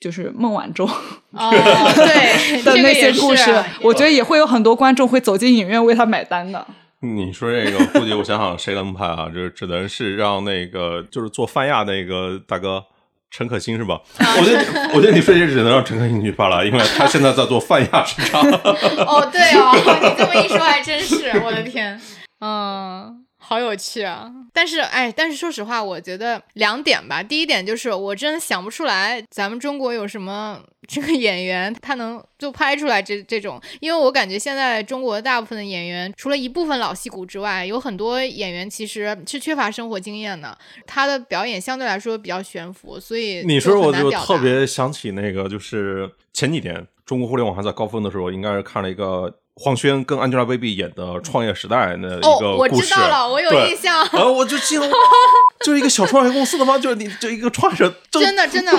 [0.03, 0.85] 就是孟晚舟
[1.33, 6.67] 对 的那些故事，我觉得也会有很多观众会走进影院为他买单的。
[7.01, 9.31] 你说这个，估计我想想谁能拍啊？
[9.33, 12.83] 就只能是让那个就是做泛亚那个大哥
[13.31, 14.01] 陈可辛是吧？
[14.19, 18.41] 我觉得，我觉得你说这只能让陈可辛去发了，因为他现在在做泛亚市场。
[18.43, 22.01] 哦，对哦，你这么一说还真是，我的天，
[22.41, 23.22] 嗯。
[23.53, 24.33] 好有趣啊！
[24.51, 27.23] 但是，哎，但是说实话，我觉得两点吧。
[27.23, 33.61] 第一点就是，我真的想不出来咱们中国有什么这个演员，他能就拍出来这这种。
[33.81, 49.39] 因为我感觉现在中国大部分的演员，除了一部分老戏骨之外，有很多演员其实是缺乏生活经验的，他的表演相对来说比较悬浮，所以你说我就特别想起那个，就是前几天中国互联网还在高峰的时候，应该是看了一个。
[49.57, 53.99] 黄轩跟 Angelababy 演的《创业时代》那一个故事，我知道了，我有印象。
[54.13, 54.91] 然后我就记得，
[55.65, 56.79] 就是一个小创业公司的吗？
[56.79, 58.73] 就是你就一个创业者，真的真的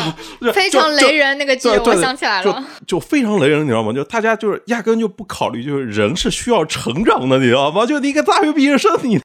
[0.51, 3.93] 非常雷人那个剧，我想起来了，就非常雷人，你知道吗？
[3.93, 7.85] 就大家就是压根就不考虑，就是人是需要成长的，你知道吗？
[7.85, 9.19] 就你一个大学毕业生，你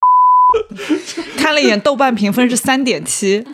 [1.39, 3.45] 看了一眼豆瓣评分是三点七。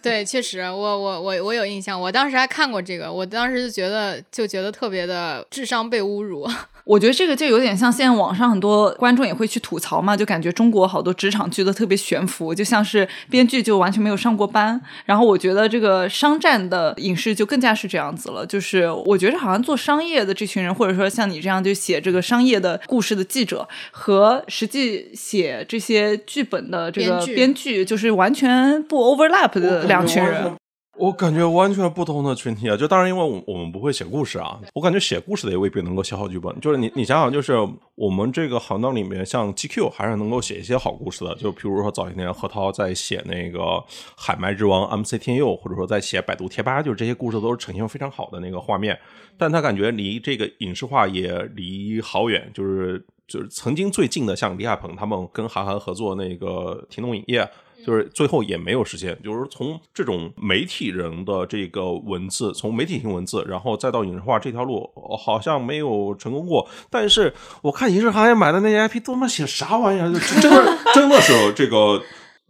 [0.00, 6.48] 对，确实，我我我我有印象，我当时还看过这个，我当时就觉得就觉得特别的智商被侮辱。
[6.88, 14.80] 我觉得这个就有点像现在网上很多观众也会去吐槽嘛，就感觉中国好多职场剧都特别悬浮，就像是编剧就完全没有上过班。
[15.04, 30.57] 然后我觉得这个商战的影视就更加是这样子了，就是我觉得好像做商业的这群人，或者说像你这样就写这个商业的故事的记者，和实际写这些剧本的这个编剧，就是完全不 overlap 的两群人。
[30.98, 32.76] 我感觉完全不同的群体啊！
[32.76, 36.60] 就当然，因为我我们不会写故事啊，我感觉写故事的也未必能够写好剧本。
[36.60, 37.54] 就是你你想想，就是
[37.94, 41.32] 我们这个行当里面，像 GQ 还是能够写一些好故事的。
[41.36, 43.60] 就比如说早些年何涛在写那个
[44.16, 48.98] 《海麦之王》MC 天佑，或者说在写百度贴吧，就是这些故事都是呈现非常好的那个画面。
[49.36, 57.42] 但他感觉离这个影视化也离好远，就是就是曾经最近的，像李亚鹏他们跟韩寒合作那个《天动影业》。
[57.84, 66.68] 就是最后也没有实现，就是从这种媒体人的这个文字，从媒体型文字，然后再到影视化这条路，好像没有成功过。
[66.90, 70.12] 但是我看影视行业买的那些 IP，都他妈写啥玩意儿？
[70.40, 72.02] 真的真的是这个，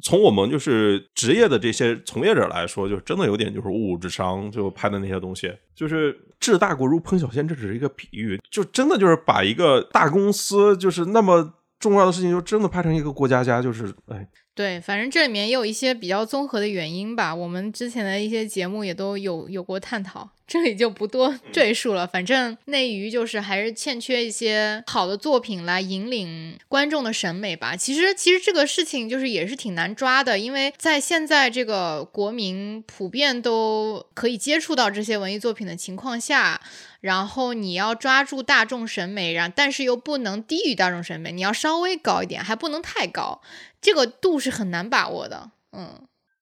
[0.03, 14.27] 从我们就是职业的这些从业者来说，就真的有点就是误智商，就拍的那些东西，就是治大国如烹小鲜，这只是一个比喻，就真的就是把一个大公司就是那么重要的事情，就真的拍成一个过家家，就是哎。
[14.59, 17.33] 对，反正这里面也有一些比较综合的原因吧。
[17.33, 22.05] 我们之前的一些节目也都有有过探讨，这里就不多赘述了。
[22.05, 27.77] 反正内娱就是还是欠缺一些好的作品来引领观众的审美吧。
[27.77, 36.61] 其实，其实这个事情就是也是挺难抓的，因为在现在这个国民普遍都可以接触到这些文艺作品的情况下。
[37.01, 43.40] 然后你要抓住大众审美，然但是又不能低于大众审美，你要稍微高一点，还不能太高，
[43.81, 45.51] 这个度是很难把握的。
[45.73, 45.88] 嗯，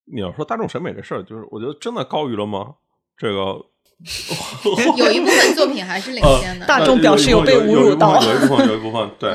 [0.07, 2.75] 你要说大众审美这事儿，就是我觉得真的高于了吗？
[3.16, 3.64] 这个
[4.99, 6.66] 有一部分作品还是领先的。
[6.66, 9.35] 大众表示有被侮辱到，有一部分，有一部分，对。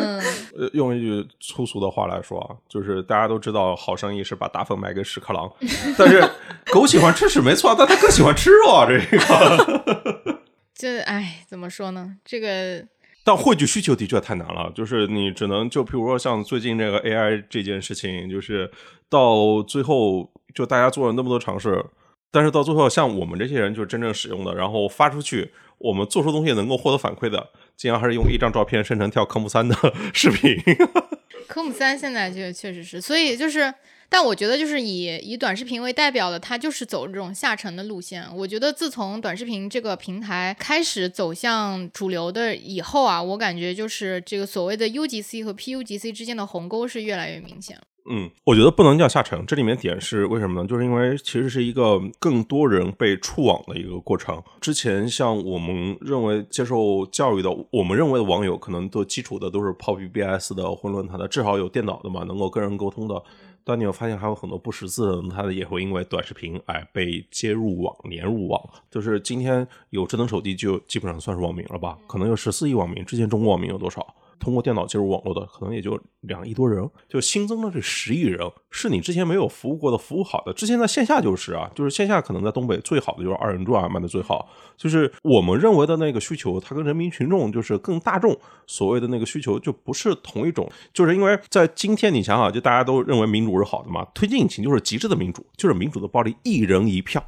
[0.73, 5.51] 用一句粗俗的话来说啊，就是大家都知道好生意是把大粪卖给屎壳郎，
[5.97, 6.21] 但是
[6.71, 10.41] 狗喜欢吃屎没错，但它更喜欢吃肉啊，这个。
[10.75, 12.17] 这哎，怎么说呢？
[12.23, 12.85] 这个，
[13.23, 14.71] 但汇聚需求的确太难了。
[14.75, 18.71] 就是你只能就，比如说像最近这个 AI 这件事情，就是
[19.09, 21.85] 到最后，就大家做了那么多尝试，
[22.31, 29.75] 但是到最后，像我们这些人就是真正使用的，然后发出去，我们做出东西能够获得反馈的，竟然还是用一张照片生成跳科目三的
[30.13, 30.57] 视频。
[31.47, 33.73] 科目三现在就确实是，所以就是。
[34.13, 38.27] 但我觉得就是以以短视频为代表的，它就是走这种下沉的路线。
[38.35, 47.83] 我觉得自从短视频这个平台开始走向主流的以后啊，我感觉就是这个所谓的 UGC 和 PUGC 之间的鸿沟是越来越明显了。
[48.09, 50.67] 嗯，我觉得不能叫下沉，这里面点是为什么呢？
[50.67, 54.41] 就是因为其实是一个更多人被触网的一个过程。
[54.59, 63.23] 之前像我们认为接受教育的，我们认为的网友，可能都基础的都是泡 BBS 的、混论坛的，至少有电脑的嘛，能够跟人沟通的。
[63.71, 68.61] 但你会发现还有很多不识字的人，他也会因为短视频哎被接入网、连入网。
[68.89, 71.97] 就是今天有智能手机，就基本上算是网民了吧？
[72.05, 74.13] 可能有十四亿网民，之前中国网民有多少？
[74.41, 78.39] 通过电脑接入网络的，可能也就两亿多人，就新增了这十亿人，
[78.71, 80.51] 是你之前没有服务过的服务好的。
[80.51, 88.35] 之前在线下就是啊，就是线下可能在东北最好的就是二人转卖的最好，就是我们认为的那个需求，它跟人民群众就是更大众
[88.65, 90.69] 所谓的那个需求就不是同一种。
[90.91, 97.23] 就是因为在今天你想想，就大家都认为民主是好的嘛，推荐引擎就是极致的民主，就是民主的暴力，一人一票，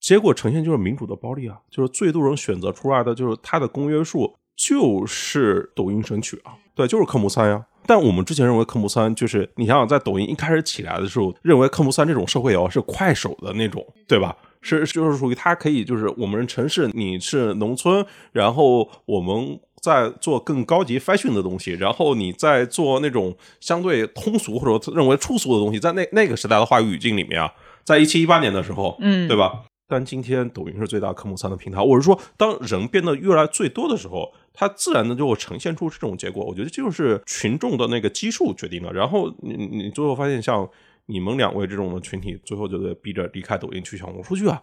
[0.00, 4.34] 结果呈现就是民主的暴力啊，就是最多人选择出来的就是它的公约数。
[4.56, 7.64] 就是抖音神曲啊，对，就是科目三呀。
[7.88, 14.34] 但我们之前认为科目三就是你想想，在抖音一开始起来的时候，认为科目三这种社会摇是快手的那种，对吧？
[14.60, 27.52] 是就是属于它可以就是我们城市，你是农村，然后我们在做更高级 fashion 的东西，然后你在做那种相对通俗或者认为粗俗的东西，在那那个时代的话语语境里面啊，
[27.84, 29.62] 在一七一八年的时候，嗯，对吧？
[29.88, 36.44] 但今天抖音是最大科目三的平台，我是说，当人变得越来最多的时候，它自然的就会呈现出这种结果。
[36.44, 38.92] 我觉得这就是群众的那个基数决定了。
[38.92, 40.68] 然后你你最后发现，像
[41.04, 44.60] 你们两位这种的群体，最后就得逼着离开抖音去小红书去啊。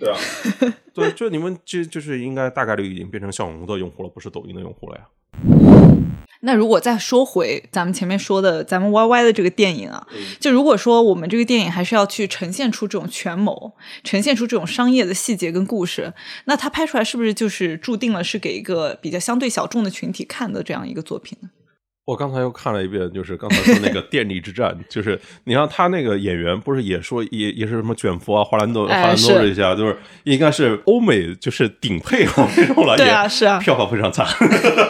[0.00, 0.18] 对啊，
[0.92, 5.08] 对，就你们就就是应该大概率已经变成小红书的用户了，不是抖音的用户了呀。
[6.40, 10.06] 那如果再说回咱们前面说的咱们 Y Y 的这个电影啊，
[10.38, 13.72] 就如果说我们这个电影还是要去呈现出这种权谋，
[14.04, 16.12] 呈现出这种商业的细节跟故事，
[16.44, 21.50] 那它拍出来是不是就是注定了是给一个比较相对小众的群体看的这样一个作品呢？
[22.04, 34.24] 我刚才又看了一遍，就是刚才说那个电力之战，就是你看他那个演员不是也说也也是什么卷福啊、华兰多、华兰多这些，就是应该是欧美就是顶配啊 那种了，对啊，是啊，票房非常惨，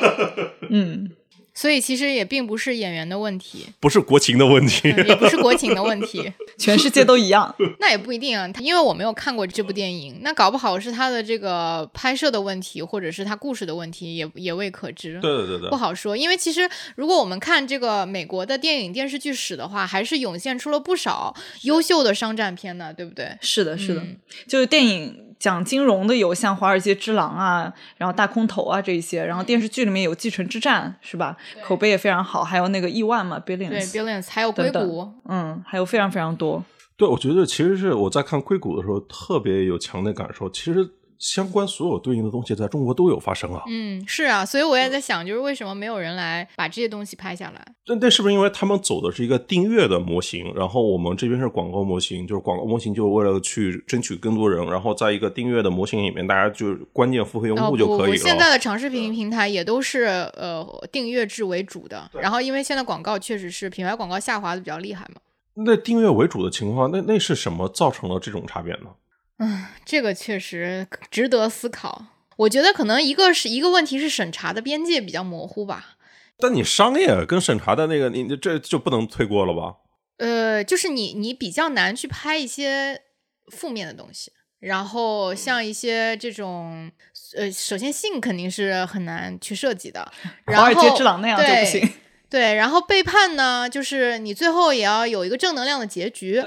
[0.71, 1.11] 嗯。
[1.59, 7.53] 所以其实也并不是演员的问题，不是国情的问题，也不是国情的问题， 全世界都一样。
[7.81, 15.19] 那也不一定啊，因为我没有看过这部电影，那搞不好是他的这个拍摄的问题，或者是他故事的问题，也也未可知。
[15.21, 16.17] 对对对对，不好说。
[16.17, 23.37] 因为其实如果我们看这个美国的电影电视剧史的话，还是涌现出了不少优秀的商战片呢，对不对？
[23.41, 24.03] 是的，是的，
[24.47, 25.25] 就是电影。
[25.39, 31.37] 讲金融的有像《华尔街之狼》啊，然后《大空头》啊这一些，然后电视剧里面有《继承之战》是吧？
[31.65, 36.65] 口碑也非常好，还有那个亿万嘛，Billions，对，Billions，还有硅谷，嗯，还有非常非常多。
[36.97, 40.91] 对，我觉得其实是我在看硅谷的时候特别有强烈感受，其实。
[41.19, 43.63] 相关所有对应的东西在中国都有发生啊。
[43.69, 47.67] 嗯，是啊，所以我也在想，就是为什么没有人来把这些东西拍下来？
[47.87, 58.17] 那那是不是因为他们走的是一个订阅的模型，然后我们这边是广告模型，就是广告模型就是为了去争取更多人，然后在一个订阅的模型里面，大家就关键付费用户就可以了。
[58.19, 60.05] 现在的长视频平台也都是
[60.37, 65.21] 呃订阅制为主的，然后因为现在广告确实是品牌广告下滑的比较厉害嘛。
[65.61, 68.91] 那订阅为主的情况，那那是什么造成了这种差别呢？
[69.39, 72.07] 嗯，这个确实值得思考。
[72.37, 75.97] 我觉得可能一个是一个问题是审查的边界比较模糊吧。
[76.39, 79.79] 但你商业跟审查的那个，你这就不能推锅了吧？
[80.19, 83.03] 呃，就是你你比较难去拍一些
[83.51, 84.31] 负面的东西，
[84.61, 86.91] 然后像一些这种
[87.37, 90.13] 呃，首先性肯定是很难去设计的。
[90.47, 91.93] 华尔街之狼那样就不行。
[92.31, 96.45] 对，然后背叛呢，就是你最后也要有一个正能量的结局。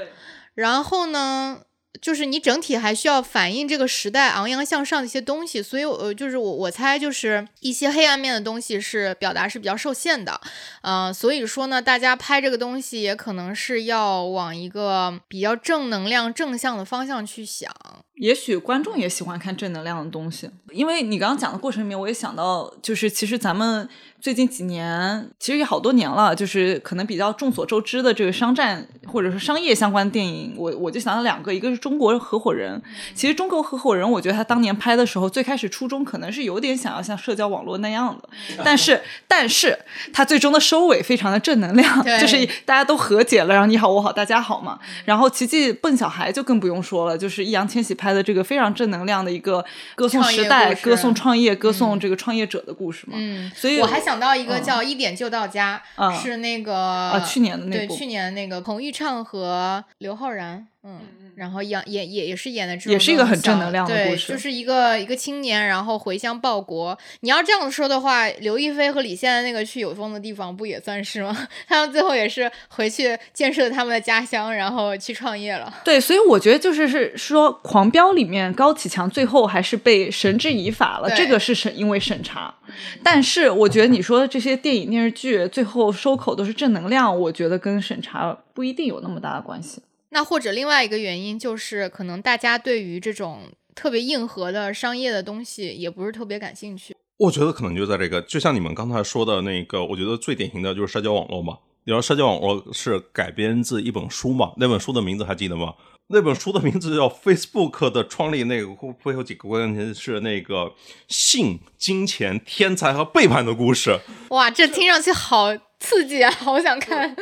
[0.54, 1.62] 然后呢？
[2.00, 10.40] 就是你整体还需要反映这个时代昂扬向上的一些东西，所以呃，就是我我猜就是一些黑暗面的东西是表达是比较受限的，
[10.84, 17.72] 嗯，所以说呢，大家拍这个东西也可能是要往一个比较正能量、正向的方向去想。
[18.16, 23.90] 也许观众也喜欢看正能量的东西，因为你刚刚讲的过程里面，我也想到，就是其实咱们
[24.22, 32.80] 最近几年，其实也好多年了，就是可能比较众所周知的这个商战或者是商业相关电影，我我就想到两个，一个是中国合伙人。
[33.16, 38.30] 其实中国合伙人，我觉得他当年拍的时候，最开始初衷可能是有点想要像社交网络那样的，
[38.64, 39.78] 但是 但是
[40.14, 44.78] 他最终的收尾非常的正能量，就是大家都和解了，然后你好我好大家好嘛。
[45.06, 49.66] 然后奇迹笨小孩就更不用说了，就是易烊千玺拍的这个非常正能量的一个
[49.96, 53.14] 歌颂时代、歌颂创业、歌颂这个创业者的故事嘛。
[53.18, 56.12] 嗯，所以我还想到一个叫《一点就到家》，嗯。
[56.22, 61.00] 是那个啊去年的对去年那个彭昱畅和刘昊然，嗯，
[61.42, 66.96] 然后演也也也是演的这种也是一个很正能量的故事就是一个一个青年，然后回乡报国。
[67.22, 71.36] 你要这样说的话，刘亦菲和李现那个去有风的地方不也算是吗？
[71.68, 75.74] 他们最后也是回去建设他们的家乡，然后去创业了。
[75.84, 82.54] 对，所以我觉得就是是说，《狂飙》里面高启强最后还是被绳之以法了，这个是审因为审查。
[83.02, 89.82] 但是我觉得你说的这些电影电视剧最后收口都是正能量，我觉得跟审查不一定有那么大的关系。
[90.12, 93.44] 那或者另外一个原因就是，可能大家对于这种
[93.74, 96.96] 特别硬核的商业的东西也不是特别感兴趣。
[97.18, 101.58] 我觉得可能就在这个，就像你们刚才说的那个，我觉得最典型的就是社交网络嘛。
[101.84, 105.74] 然后社交网络是改编自一本书嘛，那本书的名字还记得吗？
[106.14, 108.68] 那本书的名字叫《Facebook 的创立》，那个
[109.02, 110.74] 会有几个关键词是那个
[111.08, 113.98] 性、金钱、天才和背叛的故事。
[114.30, 117.16] 哇，这听上去好刺激啊，好想看。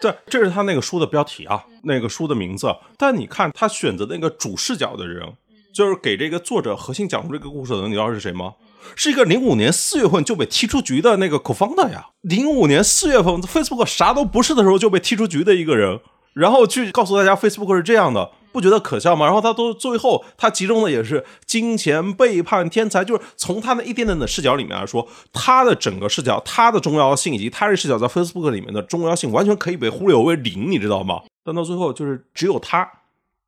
[0.00, 2.74] 对，这是他那个书的标题啊，那个书的名字。
[2.98, 5.32] 但你看他选择那个主视角的人，
[5.74, 8.54] 就是给这个作者核心讲述这个故事的人，你知道是谁吗？
[8.94, 12.06] 是一个零五年四月份就被踢出局的那个 co-founder 呀。
[12.20, 15.98] 零五年四月份，Facebook 啥都不是的时候就被踢出局的一个人，
[16.34, 19.26] 然后去告诉大家 Facebook 是这样的，不觉得可笑吗？
[19.26, 31.20] 然后他都最后他集中的也是金钱、背叛、天才，就是从他那一点点的视角里面来说，他的整个视角、他的重要性以及他的视角在 Facebook 里面的重要性，完全可以被忽略为零，你知道吗？
[31.44, 32.90] 但到最后就是只有他。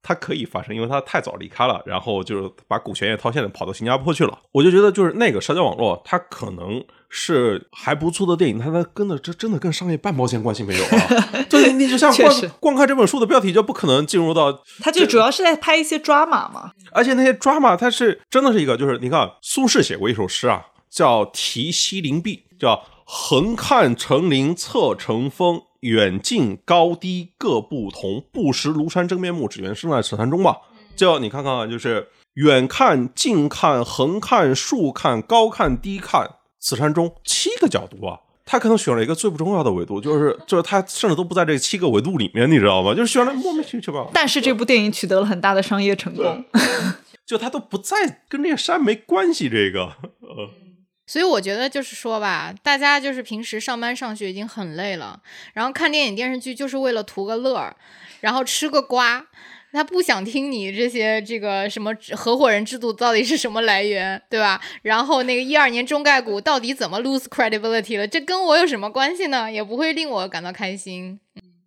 [0.02, 4.38] 他可以发生，因为它太早离开了，然后就是把股权也套现了，跑到新加坡去了。
[4.52, 11.44] 我就觉得，就是那个社交网络，它可能是还不错的电影，它它跟的这真的跟商业半毛钱关系没有啊！
[11.50, 16.72] 对，你就像光光看这本书的标题，就不可能进入到它就主要是在拍一些 drama 嘛。
[16.92, 28.24] 而且那些 drama 它是真的是一个，就是你看苏轼写过一首诗啊，叫《题西林壁》，叫“横看成岭侧成峰，远近高低各不同。
[28.32, 30.56] 不识庐山真面目，只缘身在此山中”嘛。
[30.96, 38.20] 就你看看啊，就是远看、近看、横看、竖看、高看、低看，此山中七个角度啊。
[38.50, 42.94] 他可能选了一个最不重要的维度，就是 就是他甚至都不在这七个维度里面，你知道吗？
[42.94, 44.10] 就是选了莫名其妙。
[44.14, 46.44] 但是这部电影取得了很大的商业成功。
[47.26, 49.50] 就他都不在，跟这个山没关系。
[49.50, 50.48] 这个，呃，
[51.08, 55.20] 所以我觉得就是说吧，大家就是平时上班上学已经很累了，
[55.54, 57.74] 然后看电影电视剧就是为了图个乐儿，
[58.20, 59.26] 然后吃个瓜。
[59.70, 64.58] 他不想听你这些这个什么合伙人制度到底是什么来源，对吧？
[64.80, 68.08] 然后那个一二年中概股到底怎么 lose credibility 了？
[68.08, 69.52] 这跟我有什么关系呢？
[69.52, 71.20] 也不会令我感到开心。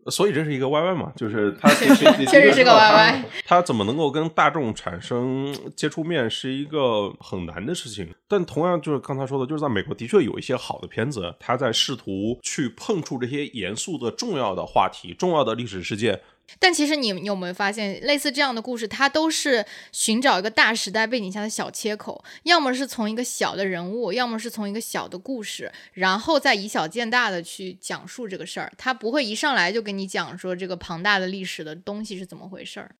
[0.08, 2.06] 所以这是一个 YY 嘛，就是他 确实
[2.54, 8.14] 是个 YY 他 怎么能够跟大众产生接触面是一个很难的事情。
[8.28, 16.20] 但同样就是刚才说的，就是在美国的确有一些好的片子，他在试图去碰触这些严肃的、重要的话题、重要的历史事件。
[16.60, 28.72] 但其实你你有没有发现，类似这样的故事，它都是寻找一个大时代背景下的小切口，要么是从一个小的人物，要么是从一个小的故事，然后再以小见大的去讲述这个事儿。
[28.78, 32.96] 它不会一上来就给你讲说这个庞大的历史的东西是怎么回事儿。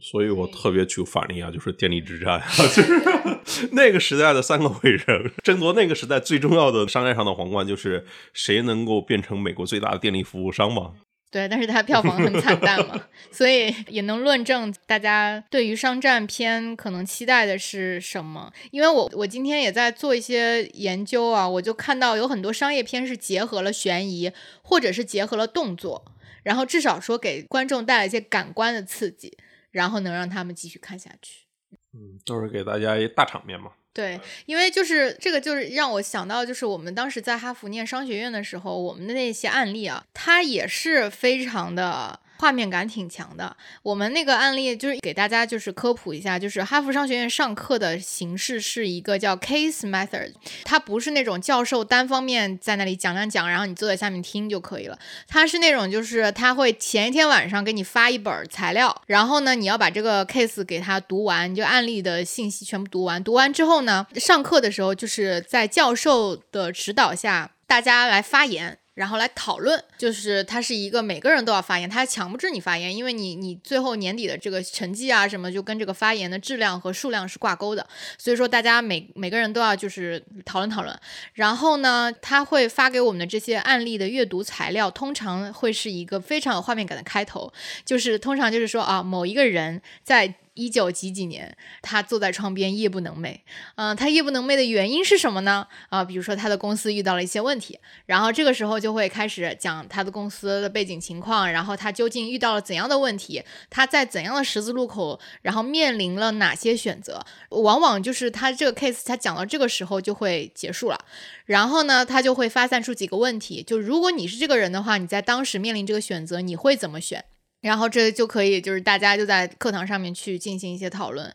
[0.00, 10.92] 所以我特别举反例啊，就是电力之战， 就是那个时代的三个伟人争夺那个时代最重要的商业上的皇冠，就是谁能够变成美国最大的电力服务商嘛。
[11.32, 18.52] 对，但是它票房很惨淡嘛， 所以也能论证大家对于商战片可能期待的是什么。
[18.70, 24.30] 因为我我今天也在做一些研究啊，我就看到有很多商业片是结合了悬疑，
[24.62, 26.04] 或者是结合了动作，
[26.42, 29.38] 然后至少说给观众带来一些感官的刺激，
[29.70, 31.46] 然后能让他们继续看下去。
[31.94, 33.70] 嗯，都是给大家一大场面嘛。
[33.94, 43.56] 对，因为就是这个，就是让我想到，就是我们当时在哈佛念商学院的时候，我们的那些案例啊，它也是非常的画面感挺强的。
[43.84, 50.32] 我们那个案例就是给大家就是科普一下，就是哈佛商学院上课的形式是一个叫 case method，
[50.64, 54.98] 它不是那种教授单方面在那里讲讲讲，然后你坐在下面听就可以了。
[55.28, 63.22] 它是那种就是他会前一天晚上给你发一本材料，然后呢你要把这个 case 给他读完，就案例的信息全部读完。
[63.22, 68.78] 读完之后呢，上课的时候就是在教授的指导下，大家来发言。
[68.94, 77.86] 然后来讨论，就是它是一个每个人都要发言，它强不制你发言，因为你你最后年底的这个成绩啊什么，就跟这个发言的质量和数量是挂钩的，
[78.18, 80.98] 所以说大家每每个人都要就是讨论讨论。
[81.34, 87.52] 然后呢，他会发给我们的这些案例的阅读材料，通常会是一个非常有画面感的开头，
[87.84, 90.34] 就是通常就是说啊，某一个人在。
[90.54, 93.38] 一九几几年，他坐在窗边夜不能寐。
[93.76, 95.66] 嗯，他夜不能寐的原因是什么呢？
[95.88, 107.22] 啊，比如说他的公司遇到了一些问题，然后这个时候就会开始讲他的公司的背景情况，然后他究竟遇到了怎样的问题，他在怎样的十字路口，然后面临了哪些选择。
[107.50, 110.98] 往往就是他这个 case，他讲到这个时候就会结束了。
[111.44, 117.22] 然后呢，他就会发散出几个问题，就如果你是这个人的话，你在当时面临这个选择，你会怎么选？
[117.60, 121.32] 然后这就可以，就是大家就在课堂上面去进行一些讨论。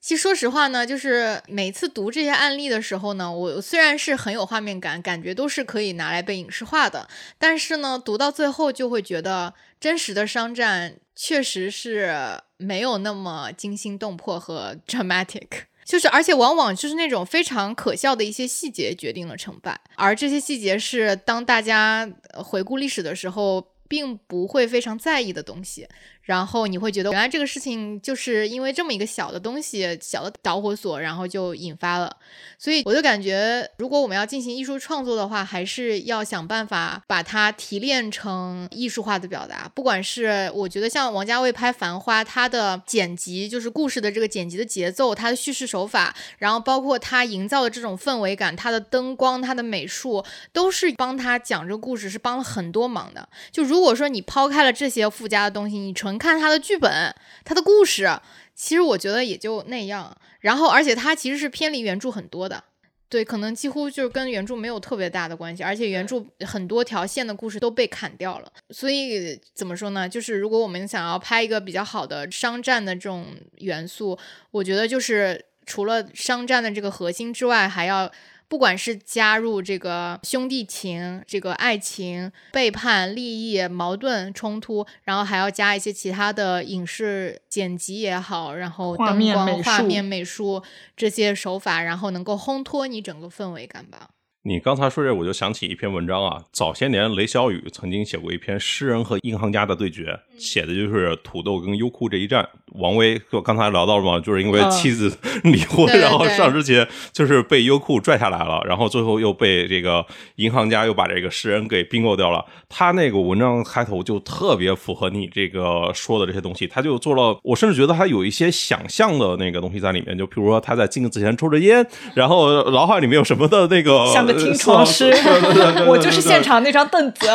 [0.00, 15.48] 其实说实话呢，就是每次读这些案例的时候呢，我虽然是很有画面感，感觉都是可以拿来被影视化的，但是呢，读到最后就会觉得真实的商战确实是没有那么惊心动魄和 dramatic，
[15.84, 23.72] 就是而且往往就是那种非常可笑的一些细节决定了成败，而这些细节是当大家回顾历史的时候。
[23.90, 25.88] 并不会非常在意的东西。
[26.28, 32.14] 然后你会觉得，原来这个事情就是因为这么一个小的东西、小的导火索，然后就引发了。
[32.58, 39.70] 所以我就感觉，如果我们要进行艺术创作的话，还是要想办法把它提炼成艺术化的表达。
[39.74, 50.22] 不管是我觉得像王家卫拍《繁花》，他的剪辑就是故事的这个剪辑的节奏，他的叙事手法，然后包括他营造的这种氛围感，他的灯光、他的美术，
[50.52, 53.26] 都是帮他讲这个故事是帮了很多忙的。
[53.50, 57.14] 就如果说你抛开了这些附加的东西，你纯看他的剧本，
[57.44, 58.20] 他的故事，
[58.54, 60.14] 其实我觉得也就那样。
[60.40, 62.64] 然后，而且他其实是偏离原著很多的，
[63.08, 65.62] 对，可能几乎就是跟原著没有特别大的关系。
[65.62, 68.52] 而且原著很多条线的故事都被砍掉了。
[68.70, 70.08] 所以怎么说呢？
[70.08, 73.26] 就是如果我们想要拍一个比较好的商战的这种
[73.58, 74.18] 元素，
[74.50, 78.10] 我觉得就是除了商战的这个核心之外，还要。
[78.48, 90.62] 不管是加入这个兄弟情、这个爱情、背叛、利益、矛盾冲突，然后还要加一些其他的影视剪辑也好，然后灯光、画面、美术
[90.96, 94.08] 这些手法，然后能够烘托你整个氛围感吧。
[94.44, 96.40] 你刚才说这，我就想起一篇文章啊。
[96.52, 100.04] 早些年，雷小雨曾经写过一篇《诗人和银行家的对决》，
[100.38, 102.48] 写的就是土豆跟优酷这一战。
[102.74, 105.12] 王威就刚才聊到了嘛，就是因为妻子
[105.42, 112.44] 离婚，然后上之前就是被优酷拽下来了，然后最后又被这个银行家又把这个诗人给并购掉了。
[112.68, 121.84] 他那个文章开头就特别符合你这个说的这些东西，他就做了，我甚至觉得他有一些想象的那个东西在里面，就比如说他在镜子前抽着烟，
[122.14, 124.06] 然后脑海里面有什么的那个。
[124.38, 125.12] 听床师，
[125.88, 127.26] 我就是现场那张凳子。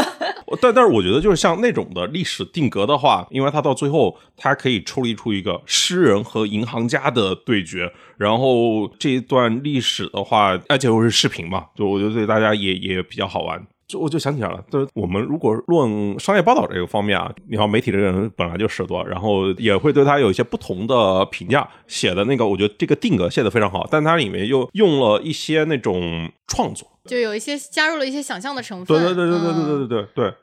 [0.60, 13.60] 但但是我觉得，就是像那种的历史定格的话，因为他到最后，他可以抽离出一个诗人和银行家的对决，然后这一段历史的话，而且又是视频嘛，就我觉得对大家也也比较好玩。
[13.88, 21.68] 就我就想起来了，就是我们如果论商业报道这个方面啊，你好，媒体的人本来就事多，然后也会对他有一些不同的评价。
[21.86, 28.98] 写的那个，我觉得这个定格写的非常好，但它里面又用了一些那种创作，就有一些加入了一些想象的成分。
[28.98, 30.34] 对对对对对对对对对对。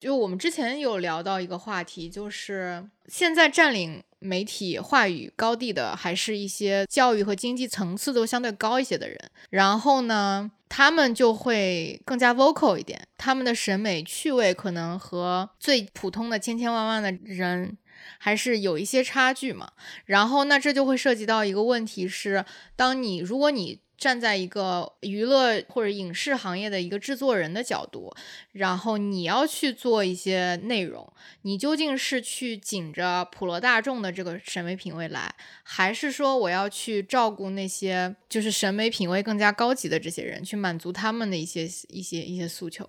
[0.00, 9.16] 就我们之前有聊到一个话题，就是现在占领媒体话语高地的，还是一些教育和经济层次都相对高一些的人。
[9.50, 10.50] 然后呢？
[10.74, 17.76] 他们就会更加 vocal 一点，他们的审美趣味可能和最普通的千千万万的人
[18.16, 19.72] 还是有一些差距嘛。
[20.06, 28.12] 然后，那这就会涉及到一个问题是，当你如果你站在一个娱乐或者影视行业的一个制作人的角度，
[28.50, 31.08] 然后你要去做一些内容，
[31.42, 35.32] 你究竟是去紧着普罗大众的这个审美品味来，
[35.62, 42.88] 还是说我要去照顾那些就是审美品味更加高级的这些人，去满足他们的一些一些一些诉求？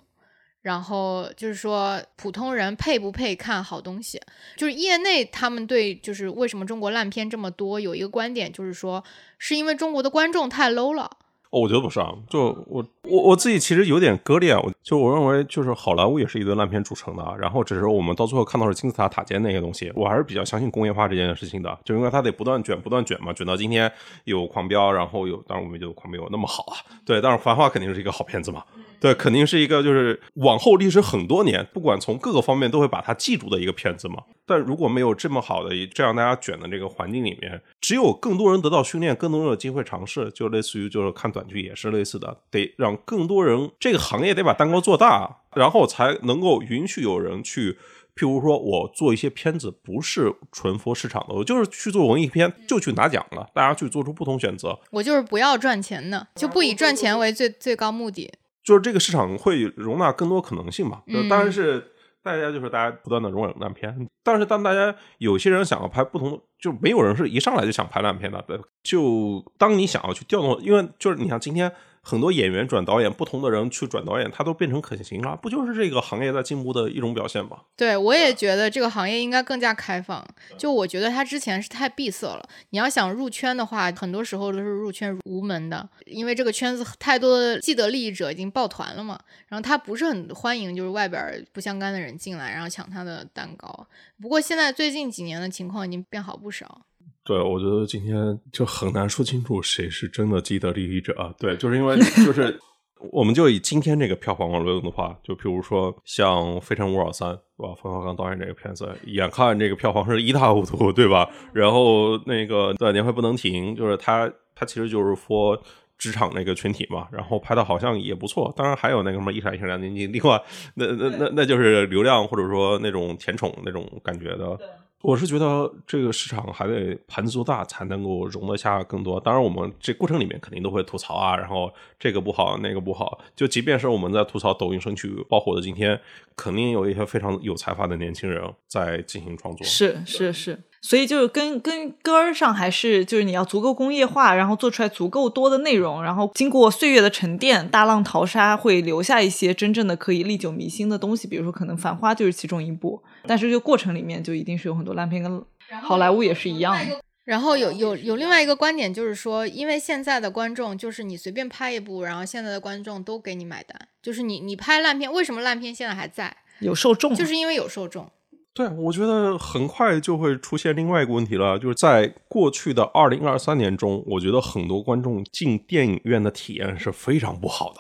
[0.64, 4.20] 然后就是说，普通人配不配看好东西？
[4.58, 9.04] 就是业内他们对就是为什么中国烂片这么多，有一个观点就是说，
[9.38, 11.10] 是因为中国的观众太 low 了。
[11.50, 23.92] 哦，我觉得不是啊，就我我我自己其实有点割裂，我就我认为就是好莱坞也是一堆烂片组成的，然后只是我们到最后看到是金字塔塔尖那些东西，我还是比较相信工业化这件事情的，就因为它得不断卷不断卷嘛，卷到今天
[24.24, 26.74] 有狂飙，然后有当然我们觉得狂飙有那么好啊，
[27.06, 28.64] 对，但是繁花肯定是一个好片子嘛。
[29.04, 34.24] 对，肯定是一个就是往后历史很多年，不管从各个方面都会把它记住的一个片子嘛。
[34.46, 47.78] 但如果没有这么好的这样大家卷的这个环境里面，只有更多人得到训练，更多人有机会尝试，就类似于就是看短剧也是类似的，得让更多人这个行业得把蛋糕做大，然后才能够允许有人去。
[48.16, 53.50] 譬如说，我做一些片子不是纯佛市场的，我就是去做文艺片，就去拿奖了。
[53.56, 54.80] 大家去做出不同选择。
[54.92, 58.32] 我就是不要赚钱的，就不以赚钱为最最高目的。
[58.64, 61.04] 就是这个市场会容纳更多可能性嘛？
[61.08, 61.92] 嗯当然是
[62.22, 68.42] 大家就是大家不断的容忍烂片，但是当大家有些人想要拍不同，就没有人是一上来就想拍烂片的。
[68.48, 71.72] 对，就当你想要去调动，因为就是你像今天。
[72.06, 77.62] 很多演员转导演，不同的人去转导演，他都变成可行了，不就是这个行业在进步的一种表现吗？
[77.78, 80.22] 对，我也觉得这个行业应该更加开放。
[80.58, 93.88] 就我觉得他之前是太闭塞了，你要想入圈的话，很多时候都是入圈无门的，因为这个圈子太多的既得利益者已经抱团了嘛，然后他不是很欢迎就是外边不相干的人进来，然后抢他的蛋糕。
[94.22, 96.82] 不过现在最近几年的情况已经变好不少。
[97.24, 101.34] 对，我觉得今天就很难说清楚谁是真的既得利益者啊。
[101.40, 102.60] 对，就是因为就是，
[103.12, 107.74] 我们就以今天这个票房为论的话，就比如说像《非诚勿扰三》，对吧？
[107.82, 111.30] 冯小刚导演这个片子，眼看这个票房是一塌糊涂，对吧？
[111.54, 115.62] 然后那个对年会不能停，就是他他其实就是说。
[115.96, 118.52] 职场那个群体嘛，然后拍的好像也不错。
[118.58, 120.42] 当然还有那个什么一闪一闪亮晶晶，另外
[120.74, 124.60] 那那那那就是流量或者说那种甜宠那种感觉的。
[125.04, 129.20] 我是觉得这个市场还得盘子做大，才能够容得下更多。
[129.20, 133.20] 当然，我们这过程里面肯定都会吐槽啊，然后这个不好，那个不好。
[133.36, 136.00] 就即便是我们在吐槽抖音神曲爆火的今天，
[136.38, 139.68] 肯定有一些非常有才华的年轻人在进行创作。
[139.68, 151.26] 是是是，所以就是根根根儿上还是就是你要足够工业化，然后做出来足够多的内容，然后经过岁月的沉淀，大浪淘沙，会留下一些真正的可以历久弥新的东西。
[151.26, 155.44] 比如说，可能《繁花》就是其中一部，但是这个过程里面就一定是有很多烂片，跟
[155.82, 157.00] 好莱坞也是一样的。
[157.24, 166.36] 然后有有有另外一个观点，就是说，因为现在的观众就是你随便拍一部，然后现在的观众都给你买单，就是你你拍烂片，为什么烂片现在还在？
[166.60, 168.12] 有受众，就是因为有受众。
[168.54, 177.80] 对，我觉得很快就会出现另外一个问题了，就是在过去的二零二三年中，我觉得很多观众进电影院的体验是非常不好的，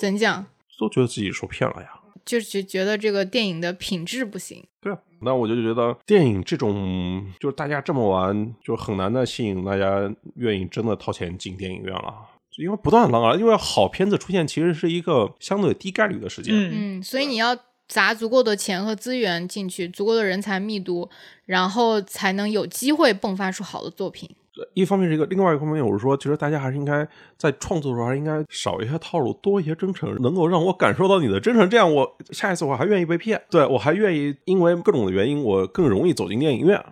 [0.00, 0.44] 怎讲？
[0.78, 2.00] 都觉得自己受骗了呀。
[2.24, 4.64] 就是觉得这个电影的品质不行。
[4.80, 12.14] 对啊，那我就觉得电影这种就是大家这么玩，就很难再吸引大家愿意真的掏钱进电影院了。
[12.58, 16.54] 因为不断的啊，因为好片子出现其实是一个相对低概率的事件。
[16.54, 17.56] 嗯嗯，所以你要
[17.92, 21.10] 砸足够的钱和资源进去，足够的人才密度，
[21.44, 24.30] 然后才能有机会迸发出好的作品。
[24.72, 36.82] 一方面是一个，另外一方面我是说，其实大家还是应该在创作的时候还是应该少一些套路，多一些真诚，能够让我感受到你的真诚，这样我下一次我还愿意被骗，对我还愿意因为各种的原因，我更容易走进电影院。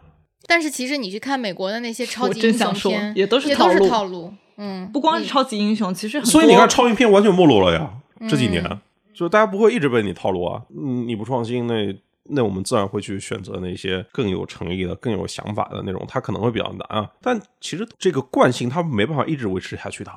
[0.46, 4.34] 但是其实你去看美国的那些超级英雄片，也都是也都是套路套路。
[4.59, 7.90] 嗯，不光是超级英雄，其实很多所以你看，超英片完全没落了呀，
[8.28, 8.80] 这几年，嗯
[9.21, 11.95] 就大家不会一直被你套路啊，嗯，你不创新，那
[12.25, 17.11] 那我们自然会去选择那些更有诚意的、更有想法的那种，它可能会比较难啊。
[17.21, 20.11] 但其实这个惯性它没办法一直维持下去的。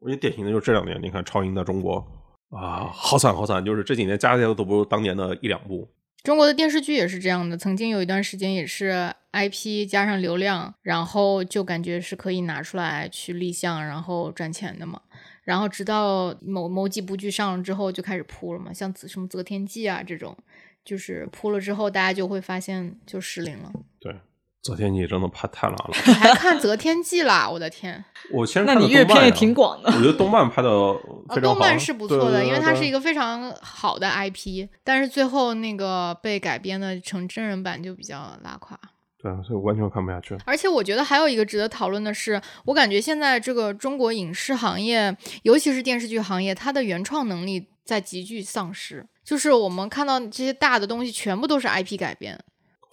[0.00, 2.04] 我觉得典型的就是这两年，你看超英在中国
[2.50, 5.88] 啊，好惨好惨，就是这几年加起来都不如当年的一两部。
[6.24, 15.00] 中国的电视剧也是这样的，曾经有一段时间也是 IP 加上流量，然后就感觉是可以拿出来去立项，然后赚钱的嘛。
[15.48, 20.36] 然后直到某某几部剧上了之后，就开始扑了嘛，像《什么择天记》啊这种，
[20.84, 23.72] 就是扑了之后，大家就会发现就失灵了。
[23.98, 24.14] 对，
[24.60, 25.90] 择天记真的拍太烂了。
[26.06, 27.48] 你还看《择天记》啦？
[27.48, 28.04] 我的天！
[28.30, 38.78] 我先那你阅片也挺广的我觉得动漫拍的啊，非常好，动漫是不错的，对因为它是一个个非常好的 IP，但是最后那个被改编的成真人版就比较拉垮。
[39.20, 40.36] 对啊，所以我完全看不下去。
[40.44, 49.04] 而且我觉得还有一个值得讨论的是，我感觉现在这个中国影视行业，尤其是电视剧行业，它的原创能力在急剧丧失。
[49.24, 52.38] 就是我们看到这些大的东西，全部都是 IP 改编。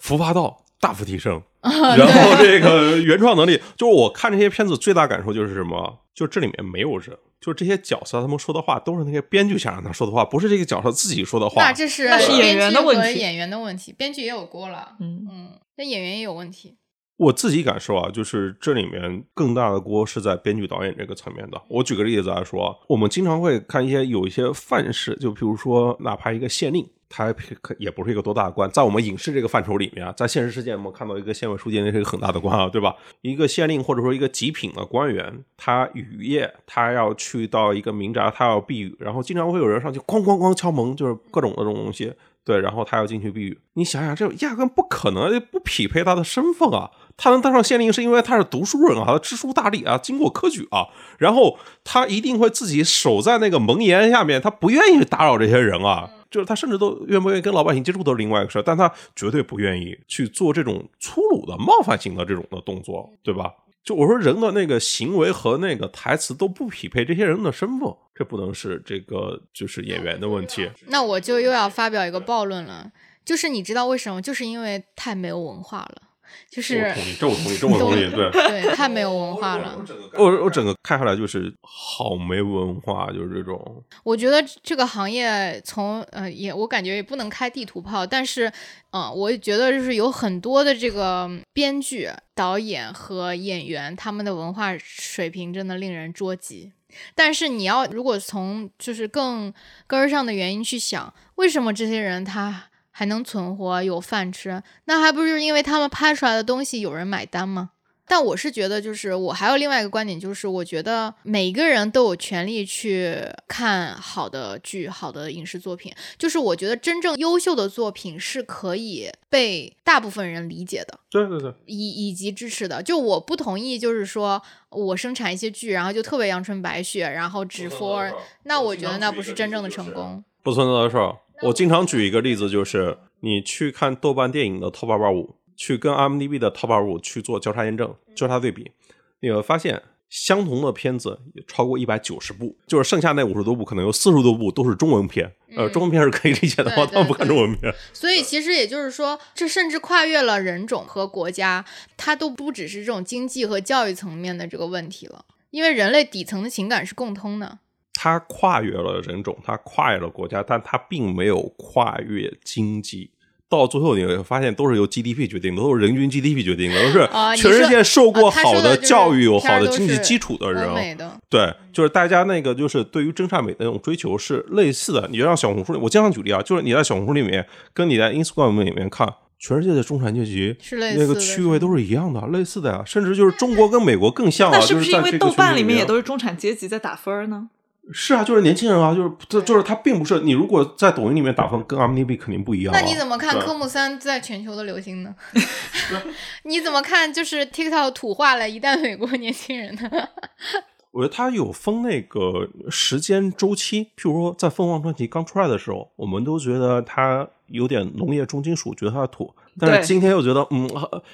[0.00, 6.00] 服化道大幅提升， 然后这个原创能力，就是我看这些片子最大感受就是什么？
[6.14, 7.16] 就这里面没有人，
[7.46, 11.72] 就这些角色他们说的话都是那些编剧想让他说的话，不是这个角色自己说的话那。
[11.72, 14.96] 这是那是演员的问题编剧和演员的问题，编剧也有锅了。
[14.98, 16.76] 嗯，嗯，那演员也有问题。
[17.18, 21.62] 我自己感受啊，就是这里面更大的锅是在编剧导演这个层面的。
[21.68, 32.94] 我举个例子来说，我们经常会看一些有一些范式，就比如说哪怕一个县令，他可也不是一个多大的官，在我们影视这个范畴里面啊，在现实世界我们看到一个县委书记那是一个很大的官啊，对吧？
[33.22, 42.12] 一个县令或者说一个极品的官员，他雨夜他要去到一个民宅，他要避雨，然后经常会有人上去哐哐哐敲门，就是各种那种东西，
[42.44, 43.58] 对，然后他要进去避雨。
[43.74, 46.90] 你想想，这压根不可能，不匹配他的身份啊！
[47.16, 50.88] 他能当上县令是因为他是读书人啊，他知书达理啊，经过科举啊，
[51.18, 56.10] 然后他一定会自己守在那个门檐下面，他不愿意打扰这些人啊。
[56.36, 63.50] 就是他甚至都愿不愿意跟老百姓接触都是另外一个事儿，但他绝对不愿意去做这种粗鲁的、冒犯性的这种的动作，对吧？
[63.82, 70.70] 就我说人的那个行为和那个台词都不匹配这些人的身份，这不能是这个就是演员的问题。
[70.88, 72.92] 那我就又要发表一个暴论了，
[73.24, 74.20] 就是你知道为什么？
[74.20, 76.02] 就是因为太没有文化了。
[76.50, 79.78] 就是我同意，这我同意，这我同意，对对，太没有文化了。
[80.14, 83.84] 我我整个看下来就是好没文化，就是这种。
[84.04, 88.50] 我觉得这个行业从呃也我感觉也不能开地图炮，但是
[88.90, 96.72] 嗯，我觉得就是有很多的这个编剧、导演和演员，他们的文化水平真的令人捉急。
[97.14, 99.52] 但是你要如果从就是更
[99.86, 102.70] 根儿上的原因去想，为什么这些人他？
[102.98, 107.72] 还能存活有饭吃，那还不是因为他们拍出来的东西有人买单吗？
[108.08, 115.92] 但我是觉得，就是我还有另外一个观点，就是我觉得每个人都有权利去看好的剧、好的影视作品。
[116.16, 122.82] 就是我觉得真正优秀的作品是可以被大部分人理解的，对对对，以以及支持的。
[122.82, 128.10] 就我不同意，就是说我生产一些剧，然后就特别阳春白雪，然后只 for，
[128.44, 131.14] 那我觉得那不是真正的成功，不存在的事儿。
[131.42, 138.72] 我经常举一个例子，就是你去看豆瓣电影的 Top 二五，去跟 IMDB 的 Top 二五去做交叉验证、交叉对比，
[139.20, 145.32] 你会发现相同的片子超过一百九十部，就是剩下那五十多部，可能有四十多部都是中文片。
[145.56, 147.74] 呃，中文片是可以理解的话，他们不看中文片。
[147.92, 151.64] 所以其实也就是说，这甚至跨越了人种和国家，
[151.96, 157.58] 它都不只是这种经济和教育层面的这个问题了，因为人类底层的情感是共通的。
[158.06, 163.10] 它跨越了人种，它跨越了国家，但它并没有跨越经济。
[163.48, 170.96] 到最后你会发现，都是由 GDP 决定的，都是人均 GDP 决定的，都是全世界受过好的教育、有好的经济基础的人。
[171.28, 175.08] 对，就是大家那个就是对于真善美的那种追求是类似的。
[175.10, 177.44] 你就让小红书里，我经常举例啊，就是你在小红书里面
[177.74, 180.56] 跟你在 Instagram 里面看，全世界的中产阶级
[180.96, 182.84] 那个区位都是一样的，类似的呀。
[182.86, 184.58] 甚至就是中国跟美国更像啊。
[184.58, 187.48] 那是不是因为豆瓣里面也都是中产阶级在打分呢？
[187.92, 192.72] 是啊，就是年轻人啊，就是这就是他并不是你如果在抖音里面打分，跟 M D B 肯定不一样。
[192.74, 195.14] 那你怎么看科目三在全球的流行呢？
[196.44, 197.12] 你怎么看？
[197.12, 199.90] 就是 TikTok 土化了一代美国年轻人呢？
[200.90, 209.32] 我觉得它有分那个时间周期，譬如说在凤凰传奇刚出来的时候，我们都觉得它有点农业重金属，觉得它土。
[209.58, 210.68] 但是今天又觉得，嗯，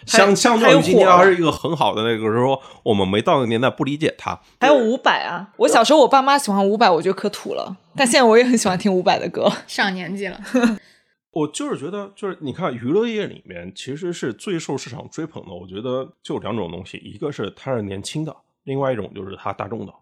[0.07, 4.39] 相相较于今天还是一个很好的那个时候，我们没到那个年代不理解它。
[4.61, 7.77] 还有伍佰啊，我小时候我爸妈喜欢伍佰，我觉得可土了。
[7.97, 9.51] 但现在我也很喜欢听伍佰的歌。
[9.67, 10.41] 上年纪了，
[11.33, 18.35] 我就是觉得，就是你看娱乐业里面其实是最受市场追捧的，我觉得就两种东西，一个是它是年轻的。
[18.65, 19.93] 另外一种就是它大众的，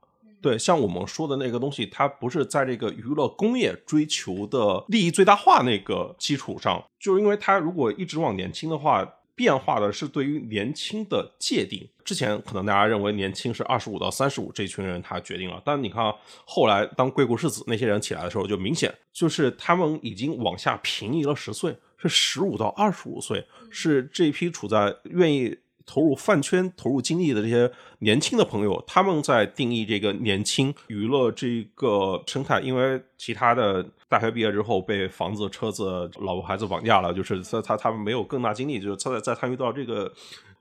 [0.43, 11.89] 对，像我们说的那个东西，它不是在这个娱乐工业追求的利益最大化那个基础上，就是因为它如果一直往年轻的话，变化的是对于年轻的界定。
[12.05, 16.13] 之前可能大家认为年轻是二十五到三十五这群人他决定了，但你看
[16.45, 25.57] 后来当贵谷世子那些人起来的时候，就明显就是他们已经往下平移了十岁，是十五到二十五岁，是这批处在愿意。
[25.91, 27.69] 投入饭圈、投入精力的这些
[27.99, 32.61] 年轻的朋友，他们在定义这个年轻娱乐这个生态。
[32.61, 40.13] 因为其他的大学毕业之后被房子、车子、老婆孩子绑架了，就是他他他们没有更大精力，就是他在在参与到这个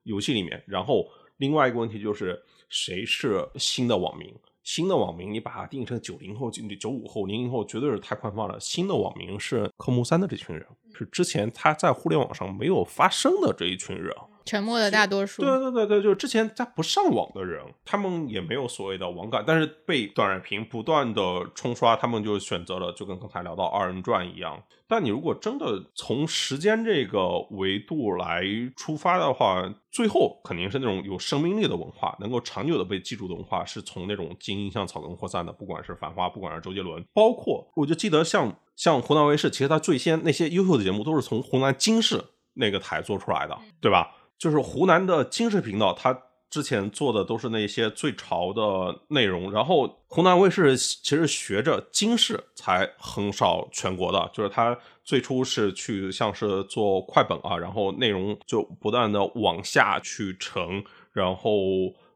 [0.05, 0.63] 游戏里面。
[0.65, 1.05] 然后
[1.38, 4.34] 另外一个问题就是，谁是新的网民？
[4.63, 8.59] 新的网民，你把它定义成九零后、九九五后、零零后，绝对是太宽泛了。
[8.59, 14.11] 新的网民是科目三的这群人，是之前他在互联网上没有发生的这一群人。
[14.46, 21.22] 沉默的大多数，对对对对，就是之前他不上网的人，他们也没有所谓的网感，但是被短视频不断的
[21.54, 24.62] 冲刷，他们就选择了，就跟刚才聊到二人转一样。
[24.88, 28.44] 但你如果真的从时间这个维度来
[28.76, 42.24] 出发的话，最后肯定是那种有生命力的文化，能够长久的被记住的文化，是从那种精英向草根扩散的，不管是繁花，不管是周杰伦，包括我就记得像像湖南卫视，其实它最先那些优秀的节目都是从湖南经视
[42.56, 44.16] 那个台做出来的，对吧？
[44.40, 46.18] 就是湖南的经视频道，它
[46.50, 61.52] 之前做的都是那些最潮的内容，然后湖南卫视其实学着京视才横扫全国的，就是他最初是去像是做快本啊，然后内容就不断的往下去沉，然后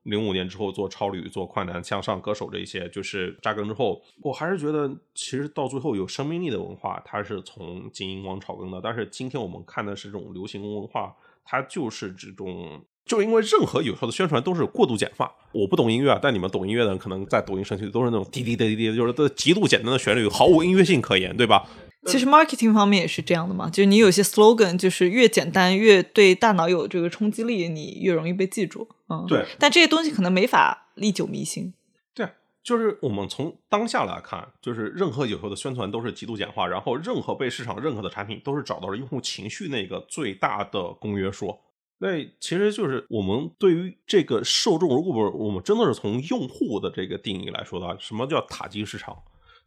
[0.01, 12.83] 零五年之后做超女、做快男、向上歌手这一些，就是扎根之后，我还是觉得其实到最后有生命力的文化，它是从精英往草根的，但是今天我们看的是这种流行文化，它就是这种。
[13.05, 15.29] 就因为任何有效的宣传都是过度简化。
[15.51, 21.67] 我不懂音乐啊，但你们懂音乐的人可能在抖音上去都是那种滴滴滴滴滴，就是极度简单的旋律，毫无音乐性可言，对吧？
[22.05, 28.87] 其实 marketing 方面也是这样的嘛，就是你有些 slogan 就是越简单越对大脑有这个冲击力，你越容易被记住。
[29.09, 29.45] 嗯，对。
[29.59, 31.73] 但这些东西可能没法历久弥新。
[32.63, 41.53] 就是我们从当下来看，就是任何有效的宣传都是极度简化，然后任何被市场认可的产品都是找到了用户情绪那个最大的公约数。
[41.99, 49.15] 那其实就是我们对于这个受众，如果不是我们真的是从用户的这个定义来说的话，什么叫塔基市场？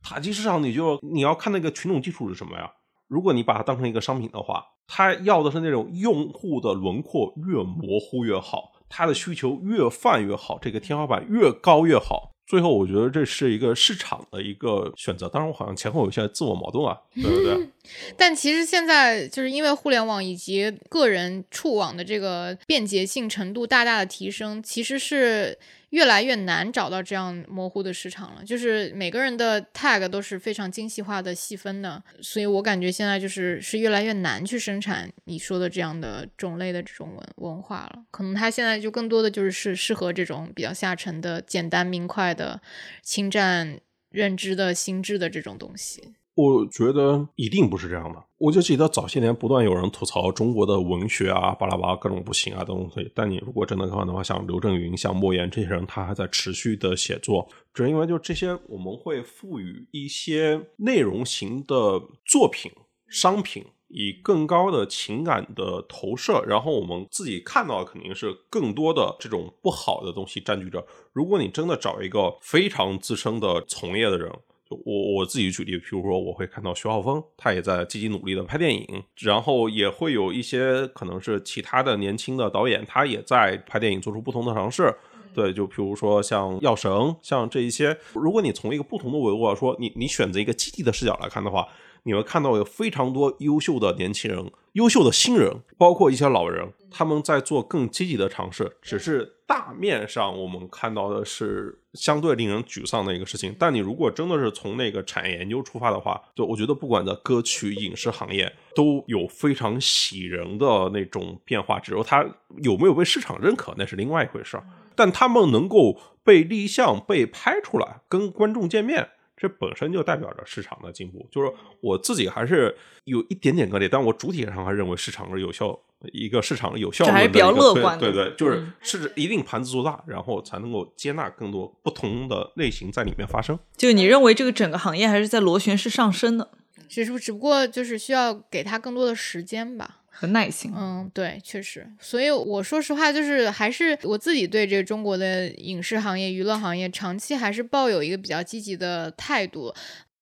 [0.03, 2.71] 塔基市场，你就你要看那个群众基础是什么呀？
[3.09, 12.36] 如果你把它当成一个商品的话，它要的是那种用户的轮廓越模糊越好，它的需求越泛越好，这个天花板越高越好。
[12.47, 15.29] 最后，我觉得这是一个市场的一个选择。
[15.29, 17.69] 当然，我好像前后有些自我矛盾啊，对不对？
[18.17, 25.59] 但其实现在就是因为互联网以及个人触网的这个便捷性程度大大的提升，其实是。
[25.91, 38.05] 越来越难找到这样模糊的市场了，就是每个人的 tag 都是非常精细化的细分的，所以我感觉现在就是是越来越难去生产你说的这样的种类的这种文文化了。
[38.11, 42.61] 可能它现在就更多的就是是适合这种比较下沉的、简单明快的、
[43.03, 43.81] 侵占
[44.11, 46.15] 认知的心智的这种东西。
[46.37, 48.23] 我觉得一定不是这样的。
[48.37, 53.11] 我就记得早些年不断有人吐槽中国的文学啊，巴拉巴拉各种不行啊等东西。
[53.15, 62.71] 但你如果真的看的话，像刘震云、像莫言这些人，他还在持续的写作，只是因为就这些，我们会赋予一些内容型的作品、
[63.09, 70.87] 商品以更高的情感的投射，然后我们自己看到的肯定是更多的这种不好的东西占据着。
[71.15, 74.31] 如果你真的找一个非常资深的从业的人，
[74.69, 84.95] 我我自己举例，譬如说我会看到徐浩峰，他也在积极努力的拍电影，然后也会有一些可能是其他的年轻的导演，他也在拍电影，做出不同的尝试。
[85.35, 86.91] 对，就譬如说像药神，
[87.23, 91.67] 像这一些，如果你从一个不同的维度来说，你你选择一个基地的视角来看的话。
[92.07, 98.77] 你会看到有非常多优秀的年轻人、优秀的新人，包括一些老人，他们在做更积极的尝试。
[98.81, 103.53] 只是大面上我们看到的是相对令人沮丧的一个事情。
[103.59, 111.81] 但你如果真的是从那个产业研究出发的话，就我觉得不管在歌曲、影视行业都有非常喜人的那种变化。
[111.81, 112.25] 只是它
[112.63, 114.65] 有没有被市场认可，那是另外一回事儿。
[114.95, 119.09] 但他们能够被立项、被拍出来，跟观众见面。
[119.37, 122.75] 这本身就代表着市场的进步，就是我自己还是
[123.05, 125.79] 有一点点割裂，但我主体上还认为市场是有效，
[126.13, 133.59] 一个市场有效还是比较乐观对对，就是是一定盘子做大，然后才能够接纳更多不同的类型在里面发生。
[133.77, 136.51] 就你认为这个整个行业还是在螺旋式上升的，
[136.89, 139.99] 只是只不过就是需要给他更多的时间吧。
[140.19, 149.75] 和耐心，嗯，对，确实，所以我说实话，就是还是我自己对这中国的影视行业、娱乐行业，长期还是抱有一个比较积极的态度。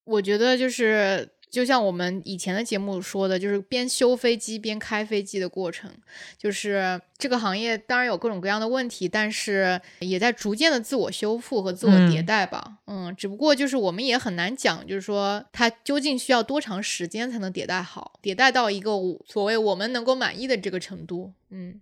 [0.04, 1.28] 我觉得就是。
[1.54, 5.88] 就像我们以前的节目说的，就是边修飞机边开飞机的过程，
[6.36, 12.78] 就是这个行业当然有各种各样的问题，但是也在逐渐的自我修复和自我迭代吧。
[12.86, 18.90] 嗯，只不过就是我们也很难讲，就是说它究竟需要多长时间才能迭代好，迭代到一个
[19.24, 21.32] 所谓我们能够满意的这个程度。
[21.50, 21.80] 嗯，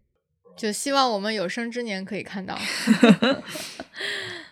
[0.55, 2.59] 就希望我们有生之年可以看到。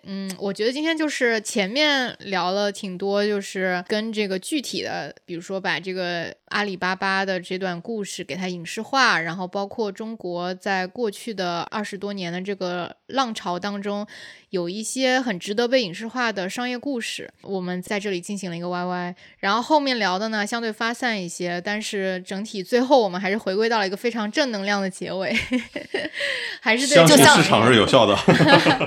[0.04, 14.06] 嗯，我觉得今天就是前面聊了挺多，就是跟这个具体的，比如说把这个阿里巴巴的这段故事给它影视化，然后包括中国在过去的二十多年的这个浪潮当中。
[14.50, 25.32] 有一些很值得被影视化的商业故事，我们在这里进行了一个 YY，然后后面聊的呢相对发散一些，但是整体最后我们还是回归到了一个非常正能量的结尾，
[26.60, 28.18] 还是相信市场是有效的，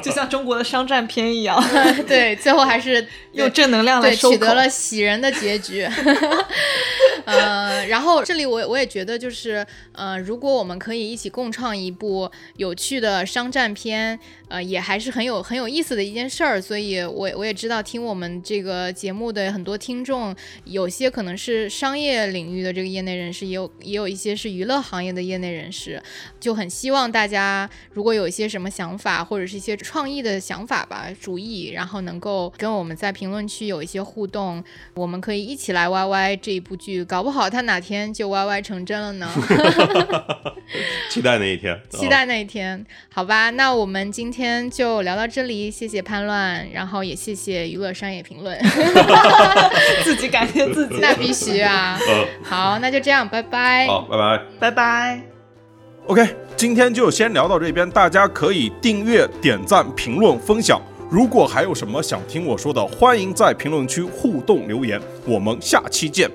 [0.03, 1.57] 就像中国的商战片一样，
[2.05, 5.87] 对，最后还是 用正能量来取得了喜人的结局。
[7.25, 16.59] 呃，呃然后这里我我也觉得就是呃，如果我们可以一起共创一部有趣的商战片，呃，也还是很有很有意思的一件事儿。
[16.59, 20.35] 所以我我也知道听我们这个节目的很多听众，
[20.65, 26.01] 有些可能是商业领域的这个业内人士，也有也有一些是娱乐行业的业内人士，
[26.39, 34.63] 就很希望大家如果有一些什么想法或者是一些创意的想法吧、主意，然后能够跟我们在评论区有一些互动，
[34.95, 39.29] 我们可以一起来 YY 这一部剧，搞不好它哪天就 YY 成真了呢。
[41.09, 42.83] 期待那一天， 期待那一天，
[43.13, 43.49] 好吧？
[43.51, 48.57] 那我们今天就聊到这里，谢谢叛乱，然后也谢谢娱乐商业评论，
[50.03, 51.99] 自己感谢自己，那必须啊。
[52.09, 53.85] 嗯，好，那就这样，拜拜。
[53.87, 54.41] 好，拜拜。
[54.59, 55.21] 拜拜。
[56.07, 56.27] OK，
[56.57, 60.81] 今天就先聊到这边，大家可以订阅、点赞、评论、分享。
[61.09, 64.99] 如果还有什么想听我说的，欢迎在评论区互动留言。
[65.25, 66.29] 我们下期见。